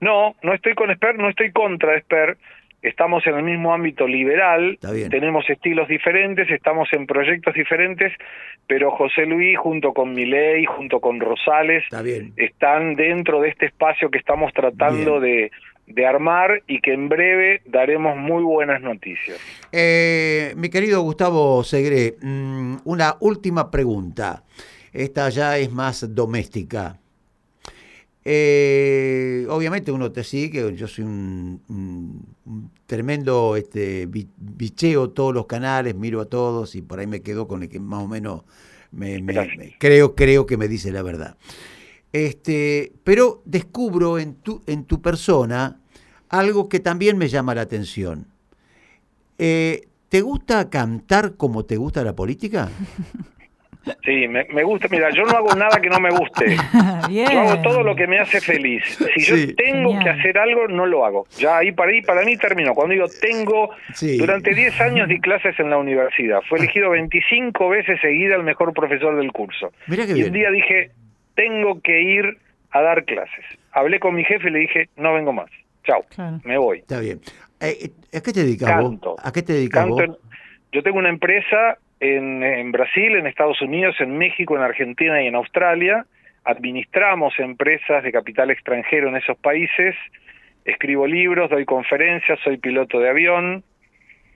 No, 0.00 0.34
no 0.42 0.54
estoy 0.54 0.74
con 0.74 0.90
Esper, 0.90 1.16
no 1.16 1.28
estoy 1.28 1.52
contra 1.52 1.96
Esper 1.96 2.36
estamos 2.88 3.26
en 3.26 3.36
el 3.36 3.42
mismo 3.42 3.72
ámbito 3.74 4.06
liberal, 4.06 4.78
tenemos 5.10 5.48
estilos 5.48 5.88
diferentes, 5.88 6.50
estamos 6.50 6.88
en 6.92 7.06
proyectos 7.06 7.54
diferentes, 7.54 8.12
pero 8.66 8.90
José 8.90 9.26
Luis 9.26 9.58
junto 9.58 9.92
con 9.92 10.14
Milei, 10.14 10.64
junto 10.64 11.00
con 11.00 11.20
Rosales, 11.20 11.84
están 12.36 12.96
dentro 12.96 13.40
de 13.40 13.48
este 13.48 13.66
espacio 13.66 14.10
que 14.10 14.18
estamos 14.18 14.52
tratando 14.52 15.20
de, 15.20 15.50
armar 16.06 16.62
y 16.66 16.80
que 16.80 16.92
en 16.92 17.08
breve 17.08 17.62
daremos 17.64 18.16
muy 18.16 18.42
buenas 18.42 18.80
noticias. 18.82 19.38
Eh, 19.70 20.52
mi 20.56 20.68
querido 20.68 21.00
Gustavo 21.02 21.62
Segre, 21.62 22.14
mm, 22.20 22.78
una 22.84 23.16
última 23.20 23.70
pregunta. 23.70 24.42
Esta 24.92 25.28
ya 25.28 25.58
es 25.58 25.70
más 25.70 26.14
doméstica. 26.14 26.98
Eh, 28.28 29.46
obviamente 29.50 29.92
uno 29.92 30.10
te 30.10 30.24
sigue, 30.24 30.74
yo 30.74 30.88
soy 30.88 31.04
un, 31.04 32.26
tremendo 32.84 33.54
este, 33.54 34.08
bicheo 34.36 35.10
todos 35.10 35.32
los 35.32 35.46
canales, 35.46 35.94
miro 35.94 36.20
a 36.20 36.24
todos 36.24 36.74
y 36.74 36.82
por 36.82 36.98
ahí 36.98 37.06
me 37.06 37.22
quedo 37.22 37.46
con 37.46 37.62
el 37.62 37.68
que 37.68 37.78
más 37.78 38.02
o 38.02 38.08
menos 38.08 38.42
me, 38.90 39.76
creo, 39.78 40.16
creo 40.16 40.44
que 40.44 40.56
me 40.56 40.66
dice 40.66 40.90
la 40.90 41.02
verdad. 41.02 41.36
Este, 42.12 42.92
pero 43.04 43.42
descubro 43.44 44.18
en 44.18 44.34
tu, 44.34 44.60
en 44.66 44.86
tu 44.86 45.00
persona 45.00 45.78
algo 46.28 46.68
que 46.68 46.80
también 46.80 47.18
me 47.18 47.28
llama 47.28 47.54
la 47.54 47.60
atención. 47.60 48.26
Eh, 49.38 49.86
¿Te 50.08 50.20
gusta 50.22 50.68
cantar 50.68 51.36
como 51.36 51.64
te 51.64 51.76
gusta 51.76 52.02
la 52.02 52.16
política? 52.16 52.70
Sí, 54.04 54.26
me, 54.28 54.62
gusta. 54.64 54.88
Mira, 54.90 55.10
yo 55.10 55.24
no 55.24 55.36
hago 55.36 55.54
nada 55.54 55.80
que 55.80 55.88
no 55.88 56.00
me 56.00 56.10
guste. 56.10 56.56
Yo 57.10 57.40
hago 57.40 57.62
todo 57.62 57.82
lo 57.82 57.94
que 57.94 58.06
me 58.06 58.18
hace 58.18 58.40
feliz. 58.40 58.82
Si 59.14 59.22
yo 59.22 59.54
tengo 59.54 59.98
que 60.00 60.08
hacer 60.08 60.36
algo, 60.38 60.66
no 60.66 60.86
lo 60.86 61.04
hago. 61.04 61.26
Ya 61.38 61.58
ahí 61.58 61.70
para, 61.72 61.92
ahí, 61.92 62.02
para 62.02 62.24
mí 62.24 62.36
terminó. 62.36 62.74
Cuando 62.74 62.94
digo 62.94 63.06
tengo, 63.20 63.70
durante 64.18 64.54
10 64.54 64.80
años 64.80 65.08
di 65.08 65.20
clases 65.20 65.58
en 65.60 65.70
la 65.70 65.78
universidad. 65.78 66.40
Fue 66.48 66.58
elegido 66.58 66.90
25 66.90 67.68
veces 67.68 68.00
seguida 68.00 68.34
el 68.34 68.42
mejor 68.42 68.72
profesor 68.72 69.16
del 69.16 69.30
curso. 69.32 69.72
y 69.88 70.22
un 70.22 70.32
día 70.32 70.50
dije, 70.50 70.90
tengo 71.34 71.80
que 71.80 72.02
ir 72.02 72.38
a 72.70 72.82
dar 72.82 73.04
clases. 73.04 73.44
Hablé 73.72 74.00
con 74.00 74.14
mi 74.14 74.24
jefe 74.24 74.48
y 74.48 74.52
le 74.52 74.58
dije, 74.60 74.88
no 74.96 75.14
vengo 75.14 75.32
más. 75.32 75.50
Chao, 75.84 76.04
me 76.44 76.58
voy. 76.58 76.78
Está 76.78 76.98
bien. 76.98 77.20
Eh, 77.60 77.90
¿A 78.12 78.20
qué 78.20 78.32
te 78.32 78.40
dedicas 78.40 78.84
¿A 79.22 79.32
qué 79.32 79.42
te 79.42 79.52
dedicas 79.54 79.86
yo 80.72 80.82
tengo 80.82 80.98
una 80.98 81.08
empresa 81.08 81.78
en, 82.00 82.72
Brasil, 82.72 83.16
en 83.16 83.26
Estados 83.26 83.60
Unidos, 83.62 83.96
en 84.00 84.18
México, 84.18 84.56
en 84.56 84.62
Argentina 84.62 85.22
y 85.22 85.26
en 85.26 85.34
Australia. 85.34 86.04
Administramos 86.44 87.38
empresas 87.38 88.02
de 88.02 88.12
capital 88.12 88.50
extranjero 88.50 89.08
en 89.08 89.16
esos 89.16 89.36
países. 89.38 89.94
Escribo 90.64 91.06
libros, 91.06 91.50
doy 91.50 91.64
conferencias, 91.64 92.38
soy 92.44 92.58
piloto 92.58 92.98
de 92.98 93.08
avión, 93.08 93.64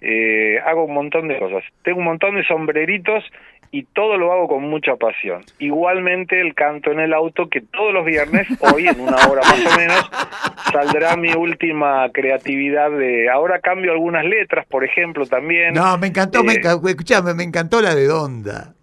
eh, 0.01 0.59
hago 0.65 0.85
un 0.85 0.95
montón 0.95 1.29
de 1.29 1.39
cosas. 1.39 1.63
Tengo 1.83 1.99
un 1.99 2.05
montón 2.05 2.37
de 2.37 2.45
sombreritos 2.45 3.25
y 3.73 3.85
todo 3.85 4.17
lo 4.17 4.33
hago 4.33 4.49
con 4.49 4.65
mucha 4.65 4.97
pasión. 4.97 5.43
Igualmente 5.59 6.41
el 6.41 6.55
canto 6.55 6.91
en 6.91 7.01
el 7.01 7.13
auto, 7.13 7.49
que 7.49 7.61
todos 7.61 7.93
los 7.93 8.05
viernes, 8.05 8.49
hoy 8.61 8.89
en 8.89 9.01
una 9.01 9.17
hora 9.29 9.43
más 9.43 9.67
o 9.67 9.79
menos, 9.79 10.11
saldrá 10.73 11.17
mi 11.17 11.33
última 11.33 12.09
creatividad 12.13 12.91
de... 12.91 13.31
Ahora 13.31 13.61
cambio 13.61 13.93
algunas 13.93 14.25
letras, 14.25 14.67
por 14.67 14.85
ejemplo, 14.85 15.27
también. 15.27 15.75
No, 15.75 15.97
me 15.99 16.09
encantó, 16.09 16.43
me, 16.43 16.55
eh, 16.55 17.35
me 17.37 17.45
encantó 17.45 17.81
la 17.81 17.95
de 17.95 18.07
Donda 18.07 18.75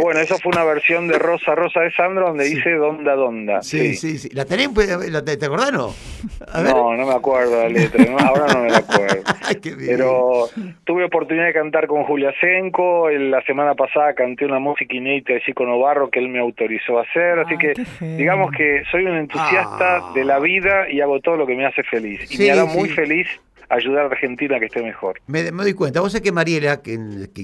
bueno, 0.00 0.20
eso 0.20 0.36
fue 0.38 0.52
una 0.52 0.64
versión 0.64 1.08
de 1.08 1.18
Rosa 1.18 1.54
Rosa 1.54 1.80
de 1.80 1.90
Sandro 1.92 2.28
donde 2.28 2.44
dice 2.44 2.70
Donda 2.72 3.14
Donda. 3.14 3.62
Sí, 3.62 3.94
sí, 3.94 4.18
sí. 4.18 4.28
¿La 4.32 4.44
tenés? 4.44 4.68
¿Te 4.74 5.46
acordás 5.46 5.72
no? 5.72 5.94
No, 6.62 6.96
no 6.96 7.06
me 7.06 7.14
acuerdo 7.14 7.62
la 7.62 7.68
letra. 7.68 8.04
ahora 8.26 8.46
no 8.54 8.62
me 8.62 8.70
la 8.70 8.78
acuerdo. 8.78 9.22
Pero 9.86 10.48
tuve 10.84 11.04
oportunidad 11.04 11.46
de 11.46 11.52
cantar 11.52 11.86
con 11.86 12.04
Julia 12.04 12.32
Senko. 12.40 13.08
La 13.10 13.42
semana 13.44 13.74
pasada 13.74 14.14
canté 14.14 14.44
una 14.44 14.58
música 14.58 14.94
inédita 14.94 15.34
de 15.34 15.42
Chico 15.42 15.64
Novarro 15.64 16.10
que 16.10 16.18
él 16.18 16.28
me 16.28 16.40
autorizó 16.40 16.98
a 16.98 17.02
hacer. 17.02 17.38
Así 17.38 17.56
que 17.56 17.74
digamos 18.16 18.52
que 18.52 18.82
soy 18.90 19.04
un 19.04 19.16
entusiasta 19.16 19.96
ah. 19.96 20.12
de 20.14 20.24
la 20.24 20.38
vida 20.38 20.90
y 20.90 21.00
hago 21.00 21.20
todo 21.20 21.36
lo 21.36 21.46
que 21.46 21.54
me 21.54 21.66
hace 21.66 21.82
feliz. 21.84 22.30
Y 22.30 22.38
me 22.38 22.50
hará 22.50 22.64
muy 22.64 22.88
feliz 22.90 23.28
ayudar 23.70 24.02
a 24.02 24.06
Argentina 24.06 24.56
a 24.56 24.60
que 24.60 24.66
esté 24.66 24.82
mejor. 24.82 25.20
Me, 25.28 25.44
doy 25.44 25.74
cuenta, 25.74 26.00
vos 26.00 26.12
sabés 26.12 26.22
que 26.22 26.32
Mariela, 26.32 26.82
que, 26.82 26.98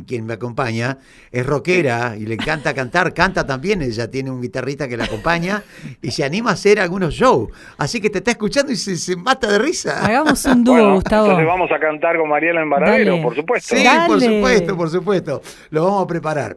quien 0.07 0.27
me 0.27 0.35
acompaña, 0.35 0.99
es 1.31 1.47
rockera 1.47 2.17
y 2.19 2.27
le 2.27 2.35
encanta 2.35 2.75
cantar, 2.75 3.15
canta 3.15 3.47
también, 3.47 3.81
ella 3.81 4.11
tiene 4.11 4.31
un 4.31 4.43
guitarrista 4.43 4.89
que 4.89 4.97
la 4.97 5.05
acompaña 5.05 5.63
y 6.03 6.11
se 6.11 6.25
anima 6.25 6.51
a 6.51 6.53
hacer 6.55 6.81
algunos 6.81 7.15
shows. 7.15 7.51
Así 7.79 8.01
que 8.01 8.11
te 8.11 8.19
está 8.19 8.33
escuchando 8.33 8.73
y 8.73 8.77
se, 8.77 9.17
mata 9.17 9.51
de 9.51 9.59
risa. 9.59 10.05
Hagamos 10.05 10.45
un 10.45 10.65
dúo, 10.65 10.95
Gustavo. 10.95 11.27
Entonces 11.27 11.47
vamos 11.47 11.71
a 11.71 11.79
cantar 11.79 12.19
con 12.19 12.29
Mariela 12.29 12.61
en 12.61 12.71
Varadero, 12.71 13.23
por 13.23 13.35
supuesto. 13.35 13.77
Sí, 13.77 13.85
por 14.07 14.21
supuesto, 14.21 14.77
por 14.77 14.91
supuesto. 14.91 15.43
Lo 15.71 15.85
vamos 15.85 16.05
a 16.05 16.07
preparar. 16.07 16.57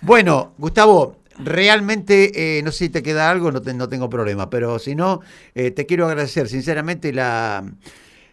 Bueno, 0.00 0.52
Gustavo, 0.58 1.16
Realmente, 1.38 2.58
eh, 2.58 2.62
no 2.62 2.72
sé 2.72 2.86
si 2.86 2.88
te 2.88 3.02
queda 3.02 3.30
algo, 3.30 3.52
no, 3.52 3.60
no 3.60 3.88
tengo 3.90 4.08
problema, 4.08 4.48
pero 4.48 4.78
si 4.78 4.94
no, 4.94 5.20
eh, 5.54 5.70
te 5.70 5.84
quiero 5.84 6.06
agradecer 6.06 6.48
sinceramente 6.48 7.12
la, 7.12 7.62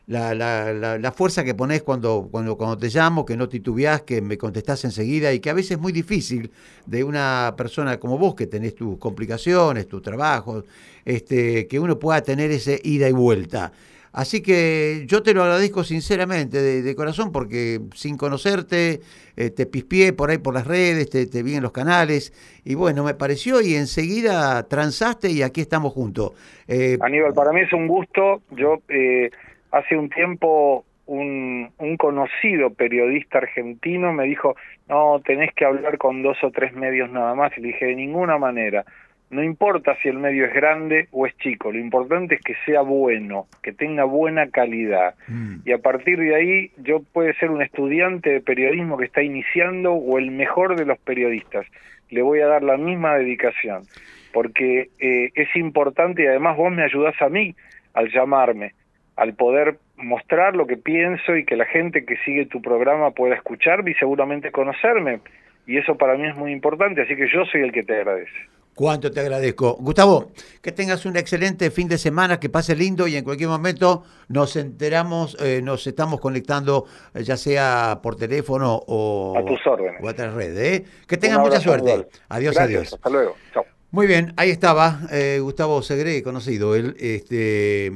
la, 0.08 0.34
la, 0.36 0.98
la, 0.98 1.12
fuerza 1.12 1.44
que 1.44 1.54
pones 1.54 1.82
cuando, 1.82 2.28
cuando, 2.30 2.58
cuando 2.58 2.78
te 2.78 2.89
llamo, 2.89 3.26
que 3.26 3.38
no 3.38 3.48
titubeás, 3.48 4.02
que 4.02 4.22
me 4.22 4.38
contestás 4.38 4.84
enseguida 4.84 5.32
y 5.34 5.39
que 5.39 5.50
a 5.50 5.54
veces 5.54 5.72
es 5.72 5.80
muy 5.80 5.94
difícil 5.94 6.52
de 6.86 7.04
una 7.04 7.54
persona 7.58 7.98
como 8.00 8.18
vos, 8.18 8.36
que 8.36 8.48
tenés 8.48 8.76
tus 8.76 8.98
complicaciones, 8.98 9.88
tus 9.88 10.02
trabajos, 10.02 10.66
este, 11.06 11.68
que 11.68 11.80
uno 11.80 12.00
pueda 12.00 12.22
tener 12.22 12.52
ese 12.52 12.82
ida 12.84 13.08
y 13.08 13.13
vuelta. 13.13 13.72
Así 14.12 14.44
que 14.44 15.06
yo 15.08 15.24
te 15.24 15.34
lo 15.34 15.42
agradezco 15.42 15.84
sinceramente, 15.84 16.62
de, 16.62 16.96
corazón, 16.96 17.32
porque 17.32 17.82
sin 17.96 18.16
conocerte, 18.16 19.02
eh, 19.36 19.50
te 19.50 19.66
pispié 19.66 20.13
por 20.13 20.30
ahí 20.30 20.38
por 20.38 20.54
las 20.54 20.68
redes, 20.68 21.10
te, 21.10 21.26
te, 21.26 21.42
vi 21.42 21.56
en 21.56 21.63
los 21.63 21.72
canales, 21.72 22.32
y 22.63 22.76
bueno, 22.76 23.04
me 23.04 23.16
pareció 23.16 23.60
y 23.60 23.74
enseguida 23.74 24.68
transaste 24.68 25.32
y 25.32 25.42
aquí 25.42 25.62
estamos 25.62 25.94
juntos. 25.94 26.34
Eh, 26.68 27.00
Aníbal, 27.02 27.34
para 27.34 27.52
mí 27.54 27.62
es 27.62 27.74
un 27.74 27.88
gusto. 27.88 28.44
Yo 28.52 28.84
eh, 28.89 29.32
hace 29.73 29.97
un 29.97 30.09
tiempo 30.09 30.86
un, 31.05 31.69
un, 31.79 31.97
conocido 31.97 32.69
periodista 32.69 33.39
argentino 33.39 34.13
me 34.13 34.23
dijo, 34.23 34.55
no, 34.88 35.19
tenés 35.25 35.53
que 35.53 35.65
hablar 35.65 35.97
con 35.97 36.21
dos 36.21 36.38
o 36.43 36.51
tres 36.51 36.73
medios 36.73 37.09
nada 37.12 37.36
más. 37.36 37.51
Y 37.57 37.62
le 37.62 37.67
dije, 37.69 37.88
de 37.88 37.95
ninguna 37.95 38.38
manera. 38.38 38.86
No 39.29 39.43
importa 39.43 39.97
si 40.01 40.09
el 40.09 40.19
medio 40.19 40.45
es 40.45 40.53
grande 40.53 41.07
o 41.12 41.25
es 41.25 41.36
chico, 41.38 41.71
lo 41.71 41.79
importante 41.79 42.36
es 42.36 42.41
que 42.41 42.53
sea 42.67 42.81
bueno, 42.81 43.47
que 43.63 43.73
tenga 43.73 44.03
buena 44.03 44.47
calidad. 44.51 45.15
Mm. 45.27 45.55
Y 45.65 45.71
a 45.71 45.79
partir 45.79 46.19
de 46.19 46.36
ahí 46.36 46.71
yo 46.77 47.01
puede 47.01 47.33
ser 47.36 47.49
un 47.49 47.63
estudiante 47.63 48.29
de 48.29 48.41
periodismo 48.41 48.95
que 48.95 49.05
está 49.05 49.23
iniciando 49.23 49.93
o 49.93 50.19
el 50.19 50.29
mejor 50.29 50.75
de 50.75 50.86
los 50.86 50.99
periodistas. 50.99 51.65
Le 52.12 52.21
voy 52.21 52.41
a 52.41 52.47
dar 52.47 52.62
la 52.62 52.77
misma 52.77 53.15
dedicación, 53.15 53.86
porque 54.31 54.89
eh, 54.99 55.31
es 55.33 55.55
importante 55.55 56.21
y 56.21 56.27
además 56.27 56.55
vos 56.55 56.71
me 56.71 56.83
ayudás 56.83 57.19
a 57.19 57.29
mí 57.29 57.55
al 57.95 58.12
llamarme 58.12 58.73
al 59.15 59.34
poder 59.34 59.78
mostrar 59.97 60.56
lo 60.56 60.67
que 60.67 60.78
pienso 60.78 61.36
y 61.36 61.45
que 61.45 61.56
la 61.56 61.65
gente 61.65 62.06
que 62.06 62.17
sigue 62.26 62.45
tu 62.45 62.62
programa 62.62 63.12
pueda 63.12 63.36
escucharme 63.36 63.91
y 63.91 63.95
seguramente 63.95 64.52
conocerme. 64.52 65.19
Y 65.65 65.78
eso 65.78 65.95
para 65.95 66.17
mí 66.17 66.28
es 66.28 66.36
muy 66.36 66.52
importante, 66.52 67.02
así 67.02 67.15
que 67.15 67.28
yo 67.32 67.45
soy 67.45 67.62
el 67.62 67.71
que 67.71 67.84
te 67.84 67.95
agradece. 67.95 68.34
Cuánto 68.76 69.12
te 69.12 69.19
agradezco. 69.19 69.78
Gustavo, 69.80 70.32
que 70.62 70.71
tengas 70.71 71.06
un 71.06 71.15
excelente 71.15 71.69
fin 71.69 71.88
de 71.88 71.99
semana, 71.99 72.39
que 72.39 72.49
pase 72.49 72.76
lindo 72.76 73.08
y 73.08 73.15
en 73.15 73.23
cualquier 73.23 73.49
momento 73.49 74.04
nos 74.30 74.56
enteramos, 74.56 75.38
eh, 75.39 75.62
nos 75.63 75.86
estamos 75.86 76.19
conectando, 76.19 76.86
eh, 77.13 77.21
ya 77.23 77.38
sea 77.38 77.99
por 78.02 78.15
teléfono 78.15 78.82
o 78.88 79.38
a 79.38 79.45
tus 79.45 79.65
órdenes. 79.67 80.02
O 80.02 80.08
a 80.08 80.12
otras 80.12 80.34
redes. 80.34 80.80
¿eh? 80.80 80.86
Que 81.08 81.17
tengas 81.17 81.39
mucha 81.39 81.60
suerte. 81.60 82.08
Adiós, 82.30 82.58
adiós. 82.58 82.93
Hasta 82.93 83.10
luego. 83.10 83.36
Chao. 83.54 83.63
Muy 83.93 84.08
bien, 84.08 84.34
ahí 84.38 84.49
estaba 84.49 85.01
eh, 85.12 85.38
Gustavo 85.39 85.84
Segre, 85.84 86.23
conocido 86.23 86.73
él, 86.75 86.95
este, 86.99 87.91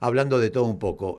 hablando 0.00 0.40
de 0.40 0.50
todo 0.50 0.64
un 0.64 0.80
poco. 0.80 1.14